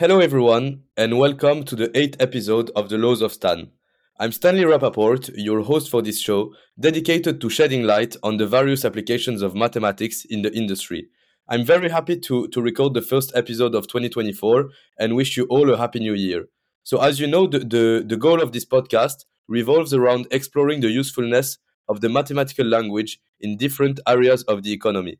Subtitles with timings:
[0.00, 3.72] Hello, everyone, and welcome to the eighth episode of The Laws of Stan.
[4.20, 8.84] I'm Stanley Rappaport, your host for this show, dedicated to shedding light on the various
[8.84, 11.08] applications of mathematics in the industry.
[11.48, 14.68] I'm very happy to, to record the first episode of 2024
[15.00, 16.44] and wish you all a happy new year.
[16.84, 20.90] So, as you know, the, the, the goal of this podcast revolves around exploring the
[20.90, 21.58] usefulness
[21.88, 25.18] of the mathematical language in different areas of the economy.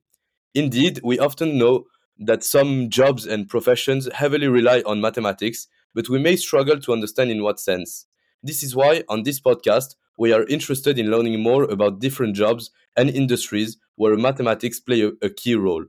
[0.54, 1.86] Indeed, we often know
[2.18, 7.30] that some jobs and professions heavily rely on mathematics, but we may struggle to understand
[7.30, 8.06] in what sense.
[8.42, 12.70] This is why, on this podcast, we are interested in learning more about different jobs
[12.96, 15.84] and industries where mathematics play a, a key role.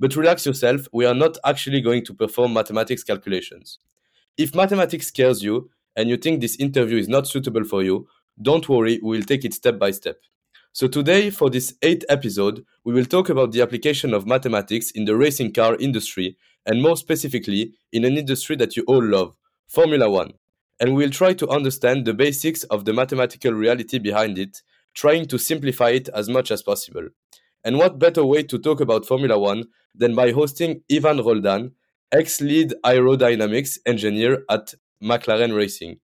[0.00, 3.78] But relax yourself, we are not actually going to perform mathematics calculations.
[4.36, 8.08] If mathematics scares you and you think this interview is not suitable for you,
[8.40, 10.16] don't worry, we'll take it step by step.
[10.76, 15.04] So today, for this eighth episode, we will talk about the application of mathematics in
[15.04, 19.36] the racing car industry, and more specifically, in an industry that you all love,
[19.68, 20.32] Formula One.
[20.80, 24.62] And we will try to understand the basics of the mathematical reality behind it,
[24.94, 27.06] trying to simplify it as much as possible.
[27.62, 31.70] And what better way to talk about Formula One than by hosting Ivan Roldan,
[32.10, 36.00] ex lead aerodynamics engineer at McLaren Racing.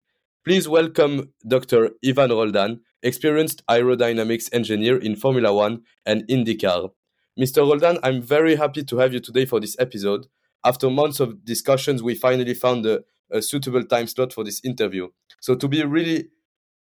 [0.44, 1.90] Please welcome Dr.
[2.04, 6.90] Ivan Roldan, experienced aerodynamics engineer in Formula One and IndyCar.
[7.38, 7.58] Mr.
[7.58, 10.26] Roldan, I'm very happy to have you today for this episode.
[10.64, 15.08] After months of discussions, we finally found a, a suitable time slot for this interview.
[15.40, 16.28] So, to be really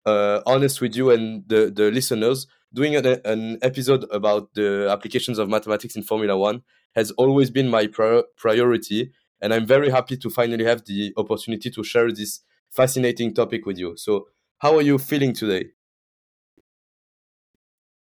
[0.07, 5.39] uh, honest with you and the, the listeners, doing an, an episode about the applications
[5.39, 6.63] of mathematics in Formula One
[6.95, 9.13] has always been my prior, priority.
[9.41, 13.79] And I'm very happy to finally have the opportunity to share this fascinating topic with
[13.79, 13.97] you.
[13.97, 15.71] So, how are you feeling today?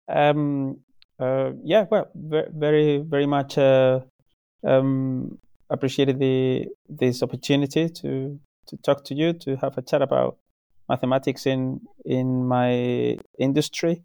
[0.08, 0.80] Um,
[1.18, 4.00] uh, yeah, well, very, very much uh,
[4.66, 5.38] um,
[5.70, 10.38] appreciated the this opportunity to to talk to you to have a chat about
[10.88, 14.02] mathematics in in my industry,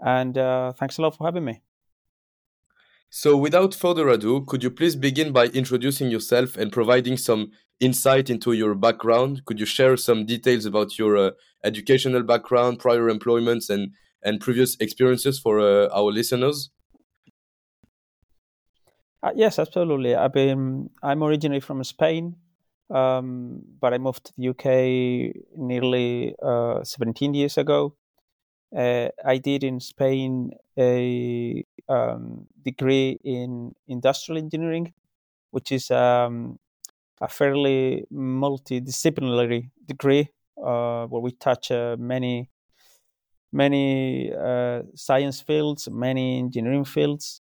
[0.00, 1.62] and uh, thanks a lot for having me.
[3.10, 8.28] So, without further ado, could you please begin by introducing yourself and providing some insight
[8.28, 9.44] into your background?
[9.44, 11.30] Could you share some details about your uh,
[11.62, 13.92] educational background, prior employments, and
[14.24, 16.70] and previous experiences for uh, our listeners?
[19.22, 20.14] Uh, yes, absolutely.
[20.14, 20.90] I've been.
[21.02, 22.36] I'm originally from Spain,
[22.90, 27.96] um, but I moved to the UK nearly uh, 17 years ago.
[28.76, 34.92] Uh, I did in Spain a um, degree in industrial engineering,
[35.52, 36.58] which is um,
[37.20, 40.28] a fairly multidisciplinary degree
[40.62, 42.50] uh, where we touch uh, many
[43.54, 47.40] many uh, science fields, many engineering fields,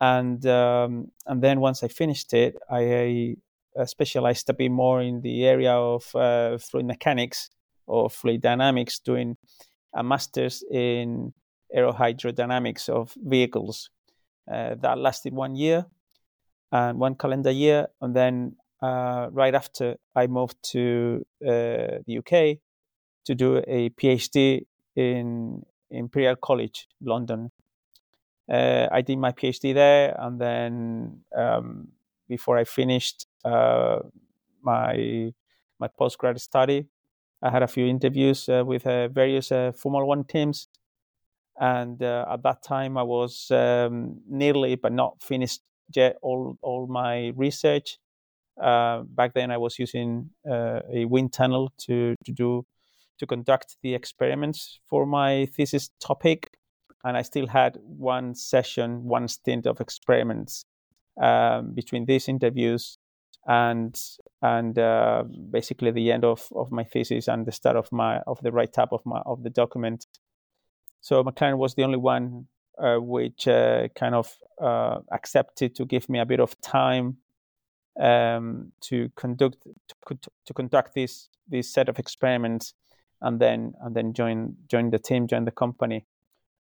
[0.00, 3.36] and um, and then once I finished it, I,
[3.78, 7.48] I specialized a bit more in the area of uh, fluid mechanics
[7.86, 9.36] or fluid dynamics, doing
[9.94, 11.32] a master's in
[11.74, 13.90] aerohydrodynamics of vehicles.
[14.50, 15.86] Uh, that lasted one year
[16.70, 22.58] and one calendar year, and then uh, right after I moved to uh, the UK
[23.24, 24.66] to do a PhD
[24.96, 27.50] in Imperial College, London.
[28.50, 31.88] Uh, I did my PhD there, and then um,
[32.28, 34.00] before I finished uh,
[34.62, 35.32] my
[35.78, 36.86] my postgrad study,
[37.42, 40.68] I had a few interviews uh, with uh, various uh, Formula One teams,
[41.58, 45.62] and uh, at that time I was um, nearly but not finished
[45.94, 47.98] yet all all my research.
[48.56, 52.66] back then, I was using a wind tunnel to to do
[53.18, 56.58] to conduct the experiments for my thesis topic.
[57.04, 60.64] And I still had one session, one stint of experiments
[61.20, 62.98] um, between these interviews
[63.46, 64.00] and
[64.42, 68.40] and uh, basically the end of, of my thesis and the start of my of
[68.42, 70.06] the write up of my of the document.
[71.00, 72.46] So McLaren was the only one
[72.78, 77.18] uh, which uh, kind of uh, accepted to give me a bit of time
[78.00, 79.58] um, to conduct
[80.08, 82.74] to, to conduct this this set of experiments
[83.24, 86.06] and then and then join join the team, join the company.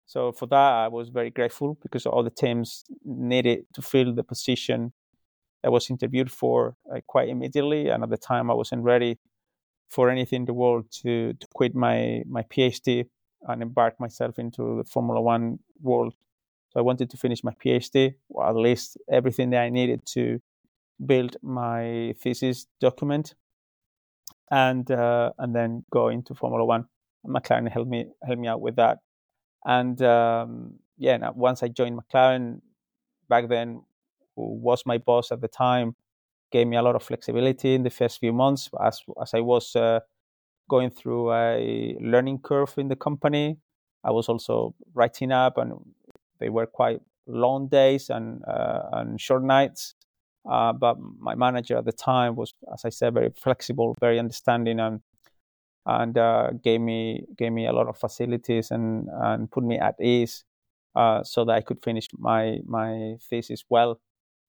[0.07, 4.25] So for that, I was very grateful because all the teams needed to fill the
[4.25, 4.93] position
[5.65, 9.19] I was interviewed for uh, quite immediately, and at the time I wasn't ready
[9.91, 13.07] for anything in the world to to quit my my PhD
[13.49, 16.15] and embark myself into the Formula One world.
[16.71, 20.41] So I wanted to finish my PhD, or at least everything that I needed to
[21.05, 23.35] build my thesis document
[24.50, 26.87] and uh, and then go into Formula One.
[27.27, 28.99] McLaren helped me helped me out with that,
[29.65, 32.61] and um, yeah, once I joined McLaren,
[33.29, 33.83] back then,
[34.37, 35.97] who was my boss at the time,
[36.50, 39.77] gave me a lot of flexibility in the first few months as as I was
[39.77, 40.00] uh,
[40.69, 43.59] going through a learning curve in the company.
[44.05, 45.73] I was also writing up, and
[46.39, 49.95] they were quite long days and uh, and short nights.
[50.49, 54.81] Uh, but my manager at the time was, as I said, very flexible, very understanding,
[54.81, 55.00] and
[55.87, 60.00] and uh, gave me gave me a lot of facilities and and put me at
[60.00, 60.44] ease
[60.94, 64.00] uh, so that I could finish my my thesis well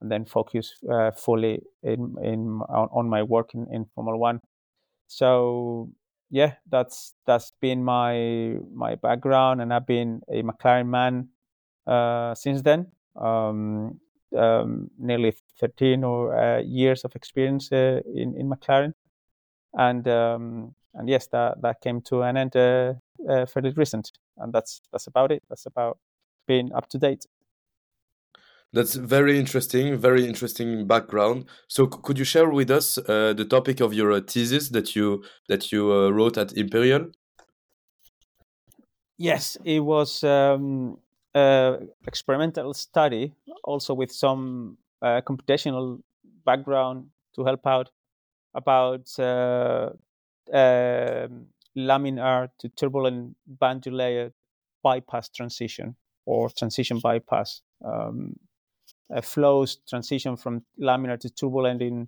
[0.01, 4.41] and then focus uh, fully in in on, on my work in, in Formula One.
[5.07, 5.91] So
[6.29, 11.29] yeah, that's that's been my my background, and I've been a McLaren man
[11.87, 12.87] uh, since then.
[13.15, 13.99] Um,
[14.37, 18.93] um, nearly 13 or uh, years of experience uh, in in McLaren,
[19.73, 22.93] and um, and yes, that that came to an end uh,
[23.29, 25.43] uh, fairly recent, and that's that's about it.
[25.49, 25.97] That's about
[26.47, 27.25] being up to date.
[28.71, 31.45] That's very interesting, very interesting background.
[31.67, 35.23] So, could you share with us uh, the topic of your uh, thesis that you
[35.47, 37.07] that you uh, wrote at Imperial?
[39.17, 40.97] Yes, it was um,
[42.07, 43.33] experimental study,
[43.63, 46.01] also with some uh, computational
[46.45, 47.89] background to help out
[48.53, 49.89] about uh,
[50.53, 51.27] uh,
[51.77, 54.31] laminar to turbulent boundary layer
[54.83, 57.61] bypass transition or transition bypass.
[57.83, 58.35] Um,
[59.13, 62.07] uh, flows transition from laminar to turbulent in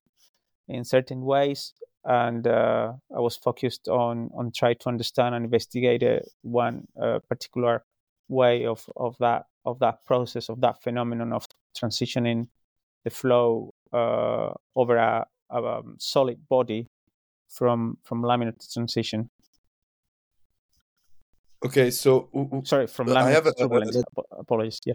[0.68, 1.74] in certain ways
[2.06, 7.20] and uh, I was focused on on trying to understand and investigate uh, one uh,
[7.30, 7.84] particular
[8.28, 11.48] way of, of that of that process of that phenomenon of
[11.80, 12.48] transitioning
[13.04, 16.88] the flow uh, over a, a um, solid body
[17.50, 19.30] from from laminar to transition.
[21.64, 22.30] Okay, so
[22.64, 23.96] sorry, from laminar I have to turbulent.
[24.32, 24.80] Apologies.
[24.86, 24.94] Yeah.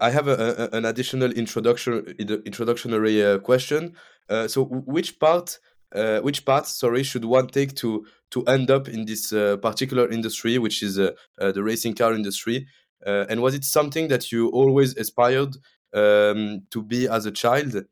[0.00, 3.94] I have a, a, an additional introduction introductory uh, question.
[4.30, 5.58] Uh, so, which part,
[5.94, 10.08] uh, which part, sorry, should one take to to end up in this uh, particular
[10.08, 12.66] industry, which is uh, uh, the racing car industry?
[13.06, 15.54] and was it something that you always aspired
[15.94, 17.84] um, to be as a child?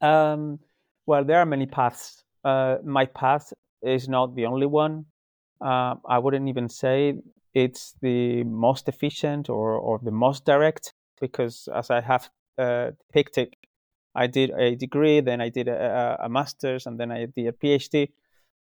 [0.00, 0.58] Um,
[1.06, 2.24] well, there are many paths.
[2.44, 5.06] my path is not the only one.
[5.60, 7.14] I wouldn't even say
[7.54, 12.28] it's the most efficient or, or the most direct because as I have
[12.58, 13.56] uh, it,
[14.14, 17.52] I did a degree, then I did a, a, master's, and then I did a
[17.52, 18.10] PhD.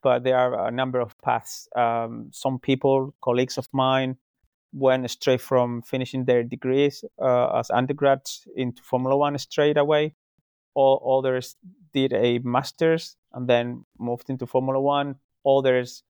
[0.04, 1.68] But there are a number of paths.
[1.76, 4.18] Um, some people, colleagues of mine,
[4.74, 10.16] went straight from finishing their degrees uh, as undergrads into Formula One straight away.
[10.76, 11.56] All others
[11.94, 15.16] did a master's and then moved into Formula One.
[15.46, 16.04] Others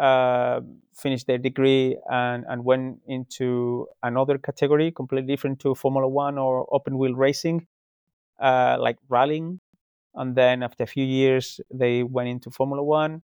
[0.00, 0.60] uh,
[0.94, 6.66] finished their degree and, and went into another category completely different to Formula One or
[6.72, 7.66] open wheel racing,
[8.40, 9.60] uh, like rallying.
[10.14, 13.22] And then after a few years, they went into Formula One.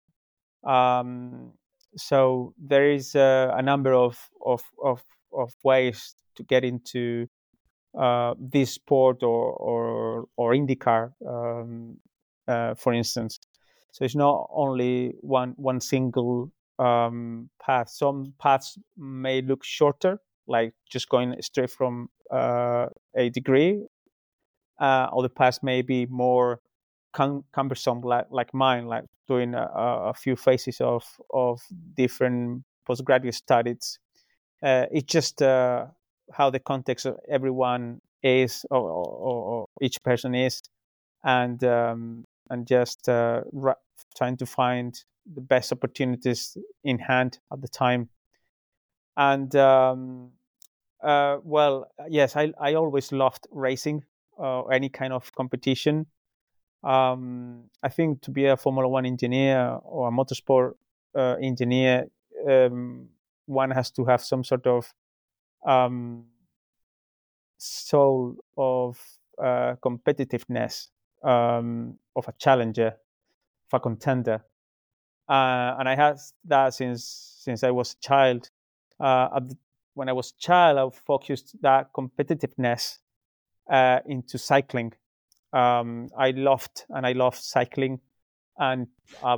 [0.64, 1.54] Um,
[1.96, 5.04] so there is uh, a number of, of, of,
[5.34, 7.28] of, ways to get into
[7.98, 11.98] uh, this sport or, or, or IndyCar, um,
[12.48, 13.40] uh, for instance.
[13.92, 17.90] So it's not only one one single um, path.
[17.90, 23.82] Some paths may look shorter, like just going straight from uh, a degree.
[24.80, 26.60] Uh, other paths may be more
[27.18, 31.60] cum- cumbersome, like, like mine, like doing a, a, few phases of of
[31.96, 34.00] different postgraduate studies.
[34.64, 35.88] Uh, it's just uh,
[36.32, 40.62] how the context of everyone is, or, or, or each person is,
[41.24, 43.42] and um, and just uh,
[44.16, 48.10] trying to find the best opportunities in hand at the time.
[49.18, 50.32] And um,
[51.04, 54.06] uh, well, yes, I, I always loved racing
[54.38, 56.06] or uh, any kind of competition.
[56.88, 60.74] Um, I think to be a Formula One engineer or a motorsport
[61.16, 62.08] uh, engineer,
[62.48, 63.10] um,
[63.46, 64.94] one has to have some sort of
[65.66, 66.26] um,
[67.58, 69.00] soul of
[69.38, 70.88] uh, competitiveness,
[71.24, 72.96] um, of a challenger,
[73.72, 74.44] of a contender
[75.28, 78.50] uh, and I had that since since I was a child.
[79.00, 79.40] Uh,
[79.94, 83.00] when I was a child, I focused that competitiveness
[83.70, 84.94] uh, into cycling.
[85.58, 88.00] Um, I loved and I loved cycling,
[88.58, 88.88] and
[89.24, 89.38] a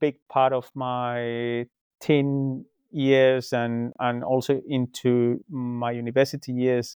[0.00, 1.66] big part of my
[2.00, 6.96] teen years and and also into my university years,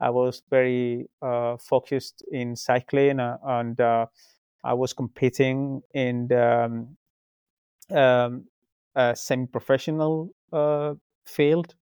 [0.00, 4.06] I was very uh, focused in cycling, uh, and uh,
[4.62, 6.96] I was competing in the
[7.90, 8.44] um, um,
[9.14, 10.94] semi-professional uh,
[11.26, 11.74] field,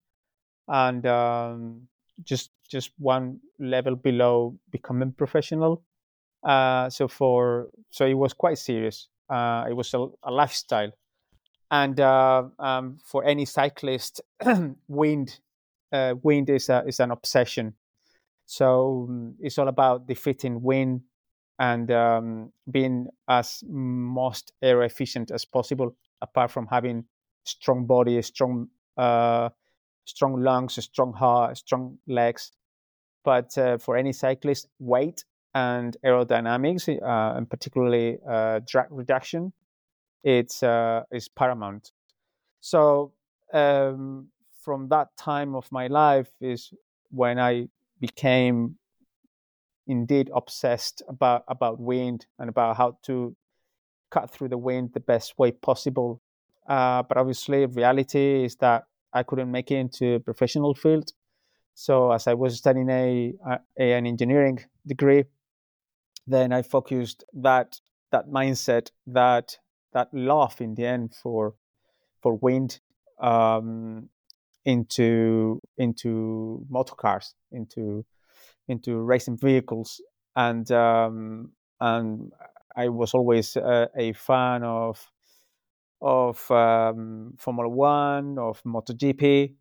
[0.68, 1.88] and um,
[2.24, 5.82] just just one level below becoming professional.
[6.42, 9.08] Uh, so for so it was quite serious.
[9.28, 10.90] Uh, it was a, a lifestyle,
[11.70, 14.20] and uh, um, for any cyclist,
[14.88, 15.38] wind
[15.92, 17.74] uh, wind is a, is an obsession.
[18.46, 21.02] So um, it's all about defeating wind
[21.58, 25.96] and um, being as most air efficient as possible.
[26.20, 27.04] Apart from having
[27.44, 29.48] strong body, strong uh,
[30.04, 32.52] strong lungs, strong heart, strong legs.
[33.24, 39.52] But uh, for any cyclist, weight and aerodynamics, uh, and particularly uh, drag reduction,
[40.24, 41.92] it's uh, is paramount.
[42.60, 43.12] So
[43.52, 44.28] um,
[44.60, 46.72] from that time of my life is
[47.10, 47.68] when I
[48.00, 48.76] became
[49.86, 53.34] indeed obsessed about about wind and about how to
[54.10, 56.20] cut through the wind the best way possible.
[56.68, 61.12] Uh, but obviously, reality is that I couldn't make it into a professional field.
[61.74, 63.34] So as I was studying a,
[63.78, 65.24] a an engineering degree,
[66.26, 69.58] then I focused that that mindset, that
[69.92, 71.54] that love in the end for
[72.22, 72.80] for wind
[73.20, 74.08] um,
[74.64, 78.04] into into motor cars, into
[78.68, 80.00] into racing vehicles,
[80.36, 82.32] and um, and
[82.76, 85.10] I was always uh, a fan of
[86.00, 89.54] of um, Formula One, of MotoGP,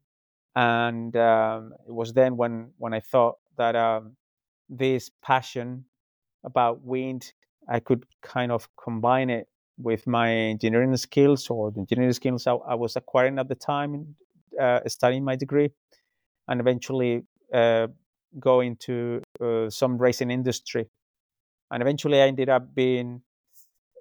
[0.56, 4.15] and um, it was then when when I thought that um,
[4.70, 5.86] this passion
[6.43, 7.33] about wind,
[7.69, 12.53] I could kind of combine it with my engineering skills or the engineering skills I,
[12.53, 14.15] I was acquiring at the time,
[14.60, 15.71] uh, studying my degree,
[16.48, 17.88] and eventually uh,
[18.39, 20.88] go into uh, some racing industry.
[21.71, 23.21] And eventually, I ended up being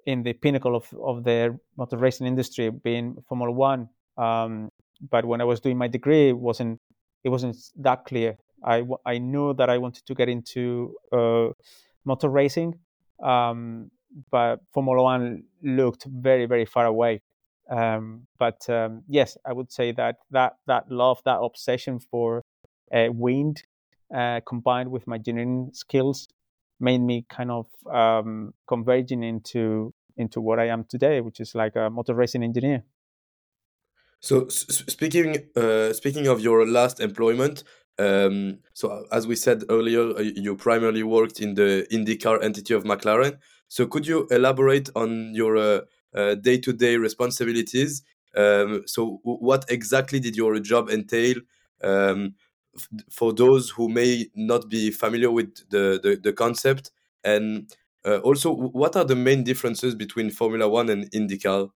[0.05, 3.89] in the pinnacle of, of the motor racing industry, being Formula One.
[4.17, 4.69] Um,
[5.09, 6.79] but when I was doing my degree, it wasn't
[7.23, 8.37] it wasn't that clear.
[8.63, 11.49] I, I knew that I wanted to get into uh,
[12.05, 12.79] motor racing,
[13.23, 13.91] um,
[14.29, 17.21] but Formula One looked very very far away.
[17.69, 22.43] Um, but um, yes, I would say that that that love, that obsession for
[22.93, 23.63] uh, wind,
[24.13, 26.27] uh, combined with my engineering skills,
[26.79, 31.75] made me kind of um, converging into into what I am today, which is like
[31.75, 32.83] a motor racing engineer.
[34.19, 37.63] So speaking uh, speaking of your last employment,
[38.01, 42.83] um, so as we said earlier, uh, you primarily worked in the IndyCar entity of
[42.83, 43.37] McLaren.
[43.67, 45.83] So could you elaborate on your
[46.41, 48.03] day to day responsibilities?
[48.35, 51.37] Um, so what exactly did your job entail?
[51.83, 52.35] Um,
[53.09, 56.91] for those who may not be familiar with the, the, the concept
[57.23, 57.73] and
[58.05, 61.69] uh, also what are the main differences between formula one and indycar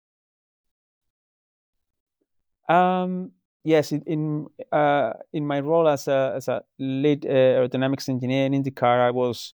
[2.68, 3.32] um,
[3.64, 8.52] yes in uh, in my role as a as a lead uh, aerodynamics engineer in
[8.52, 9.54] indycar i was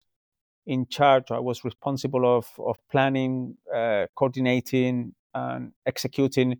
[0.67, 6.59] in charge i was responsible of of planning uh, coordinating and executing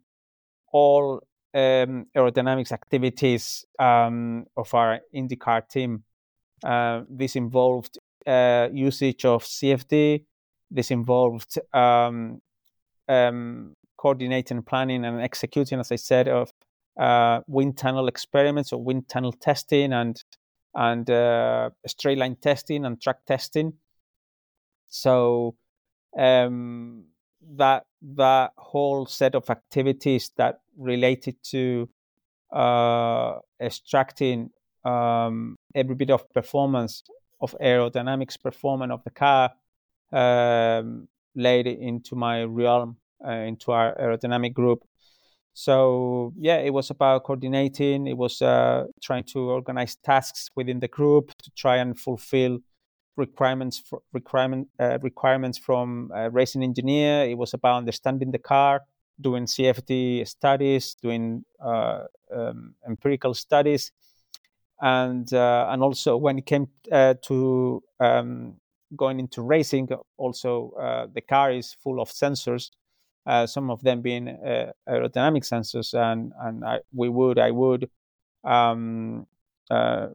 [0.73, 1.23] all
[1.55, 6.03] um, aerodynamics activities um, of our IndyCar team.
[6.65, 10.25] Uh, this involved uh, usage of CFD.
[10.71, 12.41] This involved um,
[13.09, 16.51] um, coordinating, planning, and executing, as I said, of
[16.97, 20.23] uh, wind tunnel experiments or wind tunnel testing and
[20.75, 23.75] and uh, straight line testing and track testing.
[24.89, 25.57] So
[26.19, 27.05] um,
[27.57, 27.85] that
[28.17, 31.89] that whole set of activities that related to
[32.53, 34.51] uh, extracting
[34.85, 37.03] um, every bit of performance
[37.41, 39.51] of aerodynamics performance of the car
[40.13, 42.97] um, laid into my realm
[43.27, 44.85] uh, into our aerodynamic group
[45.55, 50.89] so yeah it was about coordinating it was uh, trying to organize tasks within the
[50.89, 52.59] group to try and fulfill
[53.17, 57.25] requirements for, requirement uh, requirements from a racing engineer.
[57.25, 58.83] It was about understanding the car,
[59.21, 63.93] doing CFD studies, doing uh, um, empirical studies,
[64.81, 68.57] and uh, and also when it came uh, to um,
[68.97, 72.71] going into racing, also uh, the car is full of sensors.
[73.27, 74.27] Uh, some of them being
[74.89, 77.89] aerodynamic sensors, and and I, we would I would
[78.45, 79.27] um,
[79.71, 80.09] uh,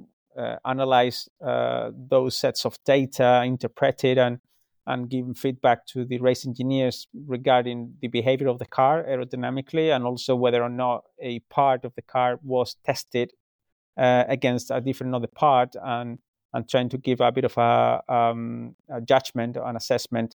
[0.63, 4.39] analyze uh, those sets of data, interpret it, and
[4.85, 10.05] and give feedback to the race engineers regarding the behavior of the car aerodynamically, and
[10.05, 13.33] also whether or not a part of the car was tested
[13.97, 16.19] uh, against a different other part, and
[16.53, 20.35] and trying to give a bit of a, um, a judgment, an assessment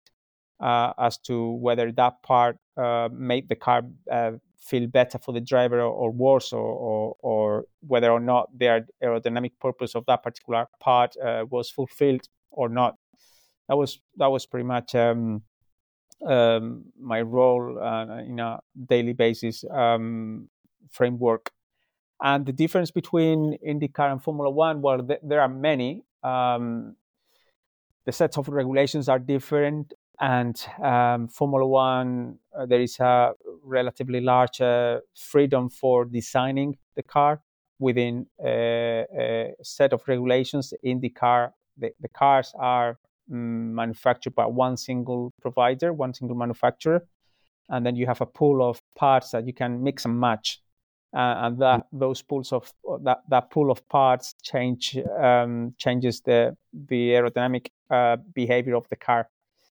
[0.59, 5.41] uh, as to whether that part uh, made the car uh, feel better for the
[5.41, 10.67] driver or, worse, or, or, or, whether or not the aerodynamic purpose of that particular
[10.79, 12.95] part uh, was fulfilled or not.
[13.67, 15.43] That was that was pretty much um,
[16.27, 20.49] um, my role uh, in a daily basis um,
[20.89, 21.51] framework.
[22.21, 26.03] And the difference between IndyCar and Formula One, well, th- there are many.
[26.23, 26.95] Um,
[28.05, 34.21] the sets of regulations are different and um, Formula One, uh, there is a relatively
[34.21, 37.39] large uh, freedom for designing IndyCar
[37.79, 40.73] within a, a, set of regulations.
[40.83, 42.99] In the car, the, the cars are
[43.31, 47.03] um, manufactured by one single provider, one single manufacturer,
[47.69, 50.61] and then you have a pool of parts that you can mix and match.
[51.13, 56.55] Uh, and that those pools of that, that pool of parts change um, changes the
[56.87, 59.27] the aerodynamic uh, behavior of the car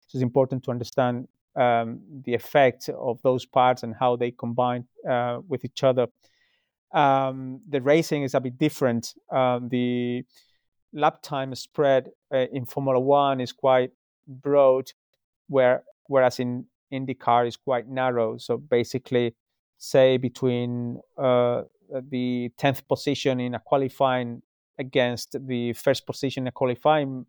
[0.09, 4.85] so it's important to understand um, the effect of those parts and how they combine
[5.07, 6.07] uh, with each other.
[6.91, 9.13] Um, the racing is a bit different.
[9.31, 10.23] Um, the
[10.93, 13.91] lap time spread uh, in Formula One is quite
[14.27, 14.91] broad,
[15.47, 18.37] where whereas in IndyCar is quite narrow.
[18.37, 19.35] So basically,
[19.77, 21.63] say between uh,
[22.09, 24.41] the tenth position in a qualifying
[24.79, 27.27] against the first position in a qualifying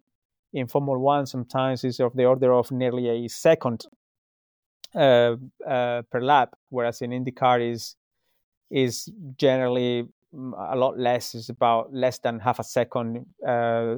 [0.52, 3.86] in Formula One sometimes is of the order of nearly a second
[4.94, 7.96] uh, uh, per lap, whereas in IndyCar is
[8.70, 11.34] is generally mm, a lot less.
[11.34, 13.96] It's about less than half a second, uh,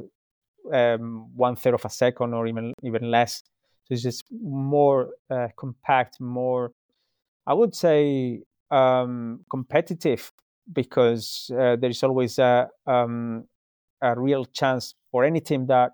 [0.73, 3.43] um, one third of a second, or even even less.
[3.85, 6.73] So it's just more uh, compact, more,
[7.47, 10.33] I would say, um, competitive
[10.73, 13.45] because uh, there is always a um,
[14.03, 15.93] a real chance for any team that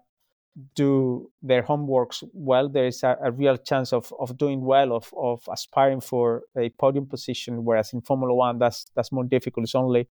[0.74, 5.12] do their homeworks well, there is a, a, real chance of, of doing well, of,
[5.16, 7.64] of aspiring for a podium position.
[7.64, 9.64] Whereas in Formula One, that's that's more difficult.
[9.64, 10.08] It's only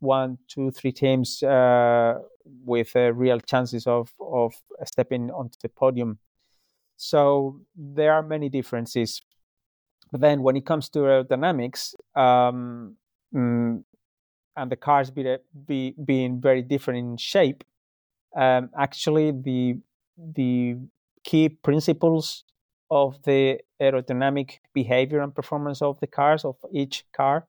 [0.00, 2.18] one, two, three teams uh,
[2.64, 6.18] with uh, real chances of of stepping onto the podium.
[6.96, 9.22] So there are many differences.
[10.10, 12.96] But then when it comes to aerodynamics, um,
[13.34, 13.82] mm,
[14.56, 17.64] and the cars be, be, being very different in shape,
[18.36, 19.76] um, actually the
[20.16, 20.76] the
[21.24, 22.44] key principles
[22.90, 27.46] of the aerodynamic behavior and performance of the cars of each car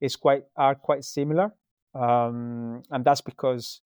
[0.00, 1.52] is quite are quite similar,
[1.94, 3.80] um, and that's because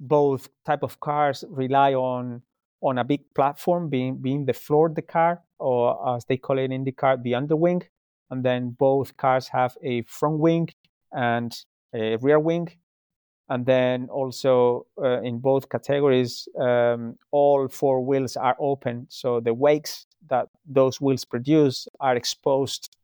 [0.00, 2.42] both type of cars rely on
[2.80, 6.58] on a big platform being being the floor of the car or as they call
[6.58, 7.82] it in IndyCar the underwing.
[8.30, 10.68] And then both cars have a front wing
[11.12, 11.52] and
[11.94, 12.68] a rear wing
[13.48, 19.06] and then also uh, in both categories um, all four wheels are open.
[19.08, 22.94] So the wakes that those wheels produce are exposed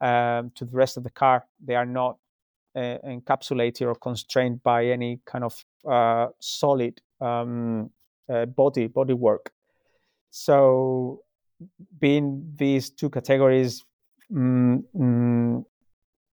[0.00, 1.46] um, to the rest of the car.
[1.64, 2.18] They are not
[2.74, 7.90] uh, encapsulated or constrained by any kind of uh, solid um,
[8.28, 9.50] uh, body body work.
[10.30, 11.22] So
[11.98, 13.82] being these two categories
[14.30, 15.64] mm, mm,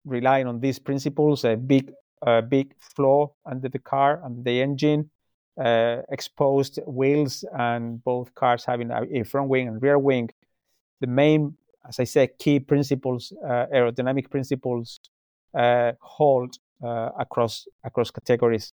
[0.05, 5.11] relying on these principles a big a big floor under the car and the engine,
[5.59, 10.31] uh, exposed wheels, and both cars having a, front wing and rear wing.
[11.01, 11.57] The main,
[11.89, 15.01] as I said, key principles, uh, aerodynamic principles,
[15.55, 18.73] uh, hold uh, across across categories.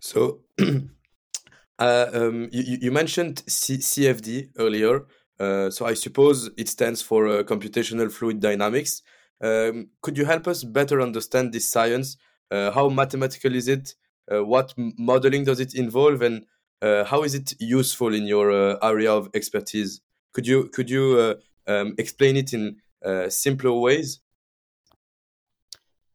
[0.00, 0.40] So,
[1.78, 5.06] uh, um, you, you, mentioned C- CFD earlier.
[5.38, 9.02] Uh, so I suppose it stands for computational fluid dynamics.
[9.40, 12.16] Um, could you help us better understand this science?
[12.50, 13.94] Uh, how mathematical is it?
[14.30, 16.44] Uh, what modeling does it involve, and
[16.82, 20.00] uh, how is it useful in your uh, area of expertise?
[20.32, 24.20] Could you could you uh, um, explain it in uh, simpler ways?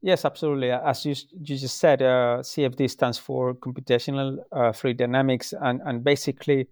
[0.02, 0.72] Yes, absolutely.
[0.72, 4.38] As you, you just said, CFD stands for computational
[4.76, 6.68] fluid dynamics, and and basically,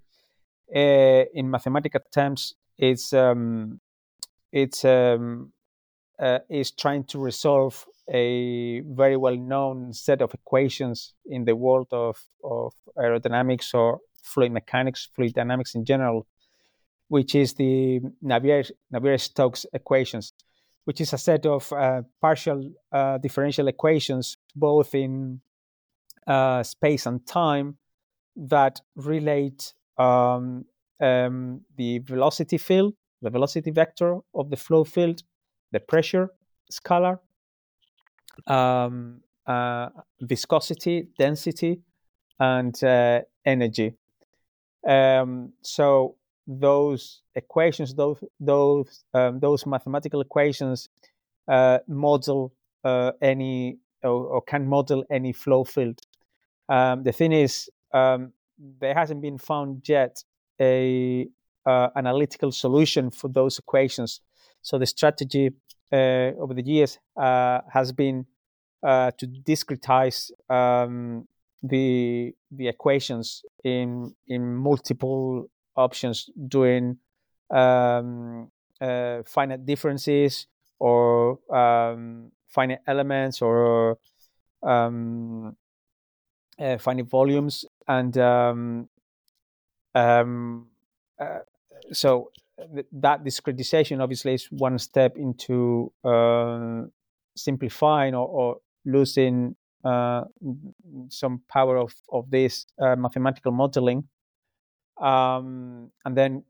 [0.70, 3.80] in mathematical terms, it's um,
[4.52, 5.53] it's um,
[6.24, 11.88] uh, is trying to resolve a very well known set of equations in the world
[11.92, 16.26] of, of aerodynamics or fluid mechanics, fluid dynamics in general,
[17.10, 20.34] which is the Navier Stokes equations,
[20.86, 25.42] which is a set of uh, partial uh, differential equations, both in
[26.26, 27.78] uh, space and time,
[28.36, 30.66] that relate um,
[31.02, 35.24] um, the velocity field, the velocity vector of the flow field,
[35.74, 36.30] the pressure
[36.72, 37.20] scalar,
[38.48, 39.90] um, uh,
[40.22, 41.82] viscosity, density,
[42.40, 43.94] and uh, energy.
[44.88, 46.16] Um, so
[46.48, 50.90] those equations, those those um, those mathematical equations,
[51.48, 56.00] uh, model uh, any or, or, can model any flow field.
[56.68, 58.34] Um, the thing is, um,
[58.80, 60.24] there hasn't been found yet
[60.60, 61.28] a
[61.66, 64.22] uh, analytical solution for those equations.
[64.64, 65.52] So the strategy
[65.92, 68.26] uh, over the years uh, has been
[68.82, 71.28] uh, to discretize um,
[71.62, 76.98] the the equations in in multiple options, doing
[77.50, 80.48] um, uh, finite differences
[80.80, 83.98] or um, finite elements or
[84.64, 85.56] um,
[86.60, 88.90] uh, finite volumes, and um,
[89.96, 90.68] um,
[91.20, 91.40] uh,
[91.92, 92.32] so
[92.92, 96.84] that discretization obviously is one step into uh,
[97.36, 100.24] simplifying or, or losing uh,
[101.10, 104.08] some power of of this uh, mathematical modeling,
[105.02, 106.44] um, and then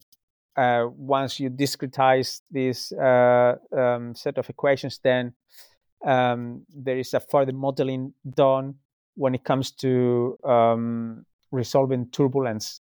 [0.55, 5.33] uh, once you discretize this uh, um, set of equations, then
[6.05, 8.75] um, there is a further modeling done
[9.15, 12.81] when it comes to um, resolving turbulence.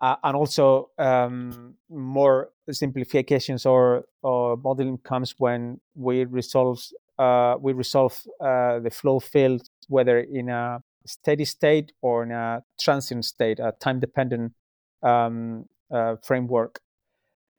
[0.00, 6.82] Uh, and also um, more simplifications or, or modeling comes when we resolve
[7.18, 12.62] uh, we resolve uh, the flow field whether in a steady state or in a
[12.80, 14.52] transient state, a time dependent
[15.02, 16.80] um, uh, framework.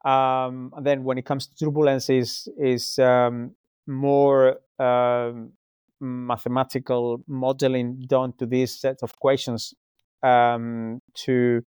[0.03, 3.51] Um, and then when it comes to turbulence, is is um,
[3.85, 5.51] more um,
[5.99, 9.75] mathematical modeling done to this set of equations
[10.23, 11.63] um, to,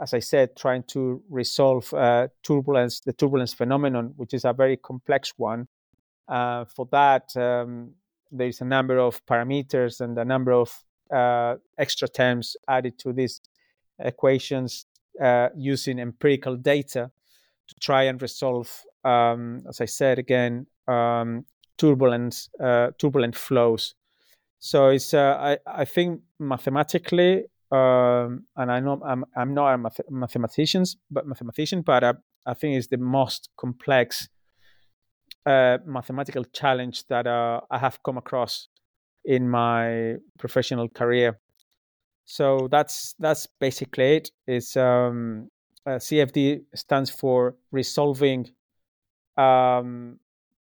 [0.00, 4.76] as I said, trying to resolve uh, turbulence, the turbulence phenomenon, which is a very
[4.76, 5.68] complex one.
[6.28, 7.92] Uh, for that, um,
[8.30, 10.76] there is a number of parameters and a number of
[11.12, 13.40] uh, extra terms added to these
[13.98, 14.86] equations
[15.20, 17.10] uh, using empirical data
[17.68, 21.44] to try and resolve, um, as I said again, um,
[21.76, 23.94] turbulent uh, turbulent flows.
[24.58, 29.78] So it's uh, I I think mathematically, um, and I know I'm I'm not a
[29.78, 32.14] math- mathematician, but mathematician, but I,
[32.46, 34.28] I think it's the most complex
[35.46, 38.68] uh, mathematical challenge that uh, I have come across
[39.24, 41.38] in my professional career.
[42.24, 44.30] So that's that's basically it.
[44.46, 45.48] It's um,
[45.86, 48.50] uh, CFD stands for resolving
[49.36, 50.18] um,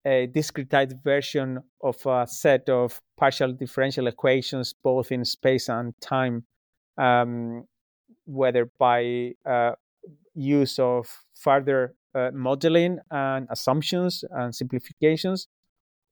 [0.06, 6.44] a discretized version of a set of partial differential equations, both in space and time,
[6.98, 7.66] um,
[8.26, 9.74] whether by uh,
[10.36, 15.48] use of further uh, modeling and assumptions and simplifications,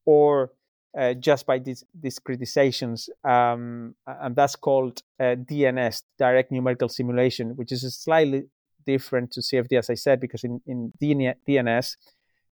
[0.05, 0.51] or
[0.97, 7.71] uh, just by these discretizations, um, and that's called uh, DNS, direct numerical simulation, which
[7.71, 8.43] is slightly
[8.85, 11.95] different to CFD, as I said, because in, in DNS,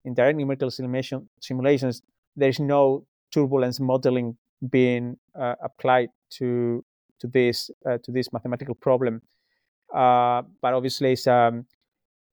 [0.04, 2.02] in direct numerical simulation, simulations,
[2.34, 4.36] there's no turbulence modeling
[4.70, 6.08] being uh, applied
[6.38, 6.84] to
[7.24, 9.22] to this uh, to this mathematical problem.
[9.92, 11.66] Uh, but obviously, um,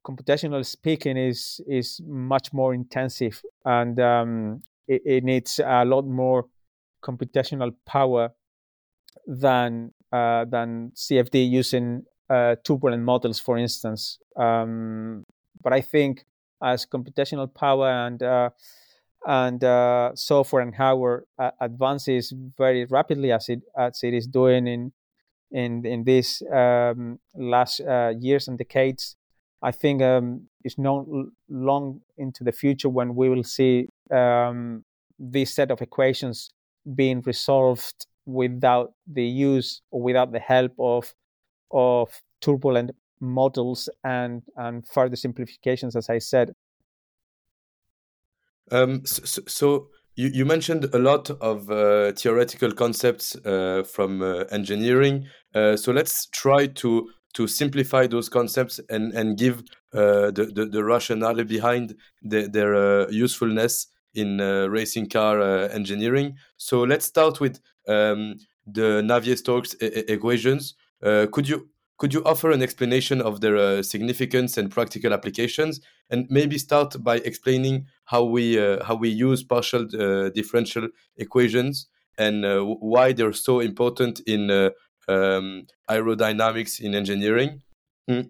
[0.05, 6.45] computational speaking is is much more intensive and um, it, it, needs a lot more
[7.03, 8.31] computational power
[9.27, 14.19] than uh, than CFD using uh, turbulent models, for instance.
[14.35, 15.25] Um,
[15.63, 16.25] but I think
[16.63, 18.49] as computational power and uh,
[19.27, 24.67] and uh, software and hardware uh, advances very rapidly as it as it is doing
[24.67, 24.91] in
[25.51, 29.15] in in these um, last uh, years and decades,
[29.61, 31.05] I think um, it's not
[31.49, 34.83] long into the future when we will see um,
[35.19, 36.49] this set of equations
[36.95, 41.13] being resolved without the use or without the help of
[41.71, 46.53] of turbulent models and and further simplifications, as I said.
[48.71, 54.45] Um, so, so you, you mentioned a lot of uh, theoretical concepts uh, from uh,
[54.51, 55.27] engineering.
[55.53, 59.59] Uh, so let's try to to simplify those concepts and and give
[59.93, 66.35] uh, the, the, the rationale behind the, their uh, usefulness in racing car engineering.
[66.57, 68.35] So let's start with um,
[68.67, 70.75] the Navier-Stokes equations.
[71.01, 71.69] Could you
[72.01, 75.79] could you offer an explanation of their uh, significance and practical applications,
[76.09, 78.45] and maybe start by explaining how we
[78.87, 79.83] how we use partial
[80.39, 80.85] differential
[81.17, 82.37] equations and
[82.93, 84.71] why they're so important in
[85.07, 87.61] um, aerodynamics in engineering.
[88.09, 88.29] Mm.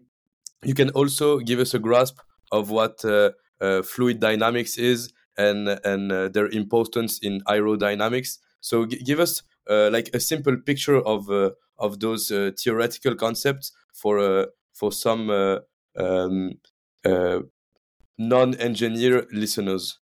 [0.63, 2.17] You can also give us a grasp
[2.51, 8.39] of what uh, uh, fluid dynamics is and and uh, their importance in aerodynamics.
[8.59, 13.71] So give us uh, like a simple picture of uh, of those uh, theoretical concepts
[13.93, 15.29] for for some
[15.97, 16.51] um,
[18.17, 19.99] non-engineer listeners?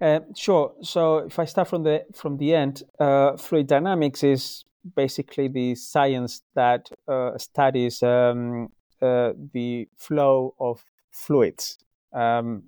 [0.00, 0.74] Uh, sure.
[0.82, 4.64] So if I start from the from the end, uh, fluid dynamics is
[4.96, 8.68] basically the science that uh, studies um,
[9.00, 11.78] uh, the flow of fluids,
[12.12, 12.62] um,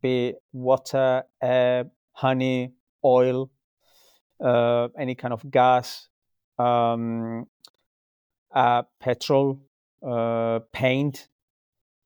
[0.00, 2.72] be water, air, honey,
[3.04, 3.50] oil,
[4.44, 6.08] uh, any kind of gas,
[6.58, 7.46] um,
[8.52, 9.58] uh, petrol,
[10.72, 11.28] paint.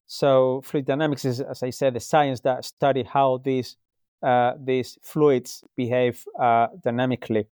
[0.07, 3.77] So fluid dynamics is, as I said, the science that study how these
[4.23, 7.47] uh, these fluids behave uh, dynamically.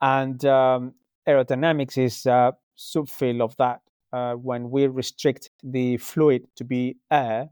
[0.00, 0.94] And um,
[1.26, 3.80] aerodynamics is a subfield of that.
[4.12, 7.48] Uh, when we restrict the fluid to be air,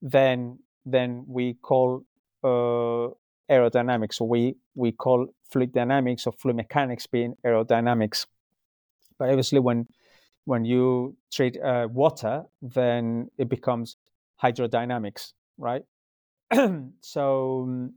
[0.00, 2.04] then then we call
[2.44, 3.08] uh,
[3.50, 4.14] aerodynamics.
[4.14, 8.26] So we we call fluid dynamics or fluid mechanics being aerodynamics.
[9.18, 9.88] But obviously, when
[10.44, 13.96] when you treat uh, water, then it becomes
[14.42, 15.84] hydrodynamics, right?
[17.00, 17.90] so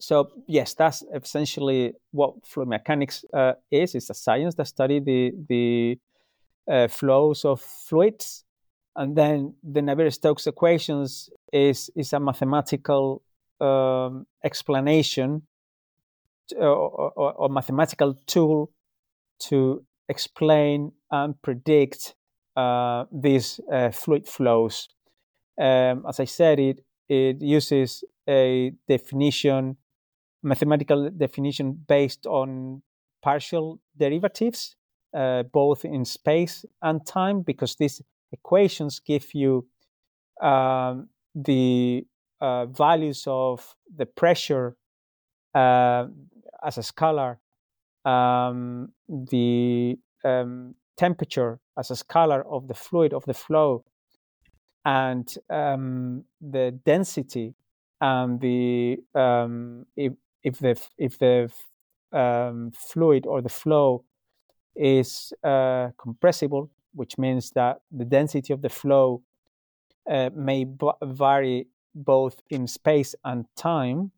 [0.00, 3.94] so yes, that's essentially what fluid mechanics uh, is.
[3.94, 5.98] It's a science that study the the
[6.70, 8.44] uh, flows of fluids,
[8.94, 13.22] and then the Navier-Stokes equations is is a mathematical
[13.60, 15.42] um, explanation
[16.56, 18.70] or, or, or, mathematical tool
[19.38, 22.14] to explain and predict
[22.56, 24.88] uh, these uh, fluid flows.
[25.60, 29.76] Um, as I said, it it uses a definition,
[30.42, 32.82] mathematical definition based on
[33.22, 34.76] partial derivatives,
[35.14, 39.66] uh, both in space and time, because these equations give you
[40.42, 42.06] um, the
[42.40, 44.76] uh, values of the pressure
[45.54, 46.06] uh,
[46.62, 47.38] as a scalar,
[48.04, 53.84] um, the um, temperature as a scalar of the fluid of the flow,
[54.84, 57.54] and um, the density
[58.00, 61.50] and the um, if if the if the
[62.12, 64.04] um, fluid or the flow
[64.74, 69.22] is uh, compressible, which means that the density of the flow
[70.10, 74.12] uh, may b- vary both in space and time,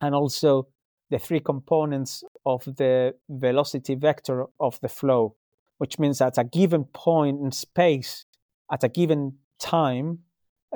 [0.00, 0.68] and also
[1.10, 5.36] the three components of the velocity vector of the flow,
[5.78, 8.24] which means at a given point in space,
[8.70, 10.20] at a given time,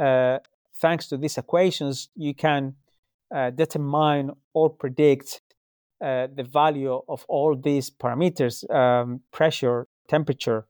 [0.01, 0.39] uh,
[0.77, 2.75] thanks to these equations, you can
[3.35, 5.41] uh, determine or predict
[6.01, 10.67] uh, the value of all these parameters um, pressure, temperature,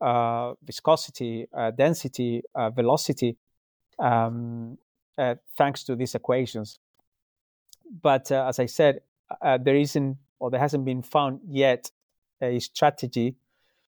[0.00, 3.38] uh, viscosity, uh, density, uh, velocity
[3.98, 4.76] um,
[5.56, 6.78] thanks to these equations.
[8.02, 9.00] But as I said,
[9.42, 11.90] there isn't or there hasn't been found yet
[12.42, 13.36] a strategy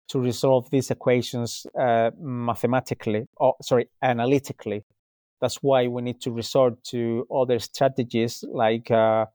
[0.10, 4.86] to resolve these equations uh, mathematically, or sorry, analytically.
[5.42, 9.26] That's why we need to resort to other strategies like uh,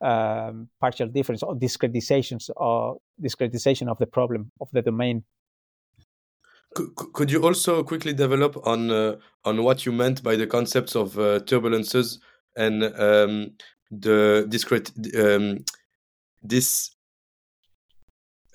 [0.00, 5.24] um, partial difference or discretizations or discretization of the problem of the domain.
[6.74, 10.94] Could, could you also quickly develop on uh, on what you meant by the concepts
[10.94, 12.18] of uh, turbulences
[12.56, 13.52] and um,
[13.90, 15.64] the discret um,
[16.42, 16.90] this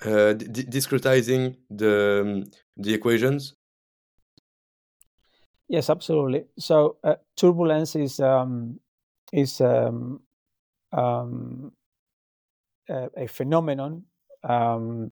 [0.02, 2.44] uh, discretizing the um,
[2.76, 3.54] the equations?
[5.68, 6.44] Yes, absolutely.
[6.58, 8.78] So uh, turbulence is um,
[9.32, 10.20] is um,
[10.92, 11.72] um,
[12.88, 14.04] a, a, phenomenon
[14.44, 15.10] um,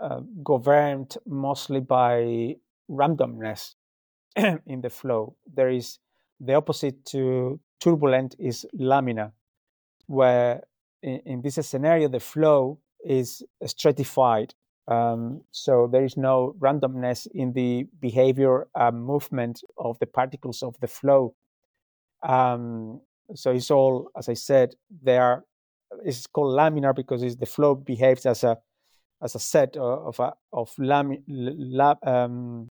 [0.00, 2.56] uh, governed mostly by
[2.90, 3.74] randomness
[4.36, 5.36] in the flow.
[5.46, 5.98] There is
[6.40, 9.32] the opposite to turbulent is laminar,
[10.06, 10.62] where
[11.02, 14.54] in, in this scenario the flow is stratified.
[14.88, 20.78] Um, so there is no randomness in the behavior and movement of the particles of
[20.80, 21.34] the flow.
[22.22, 23.00] Um,
[23.34, 25.44] so it's all, as I said, there.
[26.04, 28.58] It's called laminar because the flow behaves as a
[29.22, 32.68] as a set of a, of lam, la, um,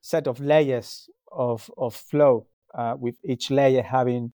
[0.00, 4.32] set of layers of of flow, uh, with each layer having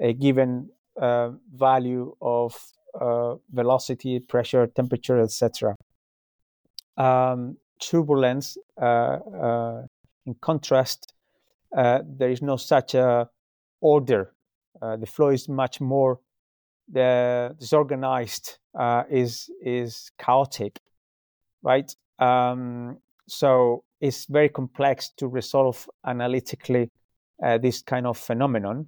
[0.00, 0.68] a given
[1.00, 2.54] uh, value of
[3.00, 5.74] uh, velocity, pressure, temperature, etc.
[6.96, 9.82] Um, turbulence, uh, uh,
[10.26, 11.14] in contrast,
[11.76, 12.94] uh, there is no such
[13.80, 14.34] order.
[14.80, 16.20] The flow is much more
[16.92, 18.58] disorganized,
[19.08, 20.78] is is chaotic,
[21.62, 21.94] right?
[22.18, 26.90] Um, so it's very complex to resolve analytically
[27.58, 28.86] this kind of phenomenon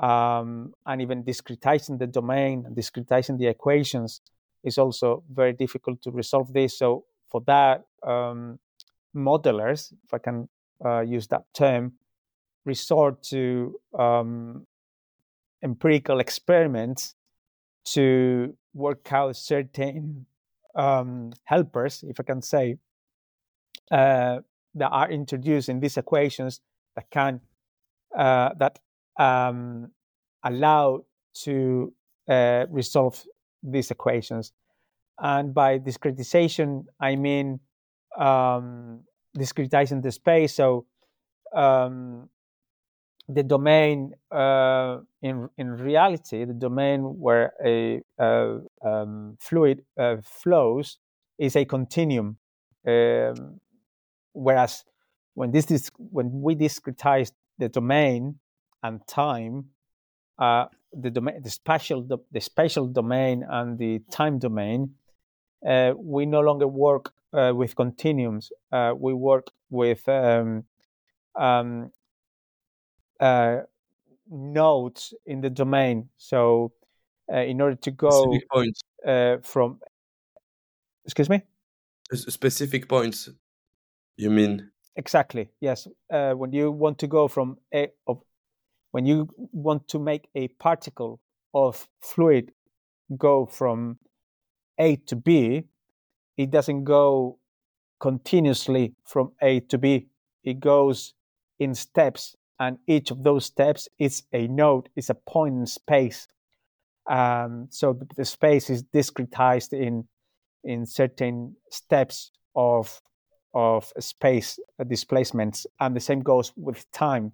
[0.00, 4.20] um, and even discretizing the domain discretizing the equations
[4.64, 6.78] is also very difficult to resolve this.
[6.78, 8.58] So for that, um,
[9.14, 10.48] modelers, if I can
[10.84, 11.94] uh, use that term,
[12.64, 14.66] resort to um,
[15.62, 17.14] empirical experiments
[17.84, 20.26] to work out certain
[20.74, 22.76] um, helpers, if I can say,
[23.90, 24.40] uh,
[24.74, 26.60] that are introduced in these equations
[26.94, 27.40] that can
[28.18, 28.78] uh, that
[29.18, 29.92] um,
[30.44, 31.04] allow
[31.44, 31.92] to
[32.28, 33.24] uh, resolve
[33.62, 34.52] these equations.
[35.18, 37.60] And by discretization, I mean
[38.18, 39.00] um,
[39.36, 40.54] discretizing the space.
[40.54, 40.86] So
[41.54, 42.28] um,
[43.28, 48.00] the domain uh, in in reality, the domain where a,
[48.84, 50.98] um, fluid uh, flows
[51.38, 52.38] is a continuum,
[52.86, 53.60] um,
[54.32, 54.84] whereas
[55.34, 58.38] when this is when we discretize the domain
[58.82, 59.70] and time,
[60.38, 64.94] uh, the domain, the spatial the spatial domain and the time domain,
[65.66, 68.52] uh, we no longer work uh, with continuums.
[68.72, 70.64] Uh, we work with um,
[71.36, 71.92] um,
[73.20, 73.58] uh,
[74.30, 76.08] nodes in the domain.
[76.16, 76.72] So,
[77.32, 78.38] uh, in order to go
[79.06, 79.80] uh, from,
[81.04, 81.42] excuse me,
[82.14, 83.30] specific points.
[84.16, 85.48] You mean exactly?
[85.60, 85.88] Yes.
[86.12, 88.20] Uh, when you want to go from a of,
[88.90, 91.20] when you want to make a particle
[91.54, 92.52] of fluid
[93.16, 93.98] go from
[94.78, 95.64] A to B,
[96.36, 97.38] it doesn't go
[98.00, 100.08] continuously from A to B.
[100.44, 101.14] It goes
[101.58, 106.26] in steps and each of those steps is a node, is a point in space.
[107.08, 110.06] Um, so the, the, space is discretized in
[110.64, 113.00] in certain steps of
[113.54, 117.32] of space displacements, and the same goes with time.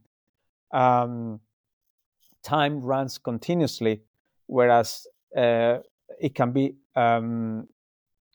[0.72, 1.40] Um,
[2.42, 4.02] time runs continuously,
[4.46, 5.78] whereas uh,
[6.20, 7.68] it can be um,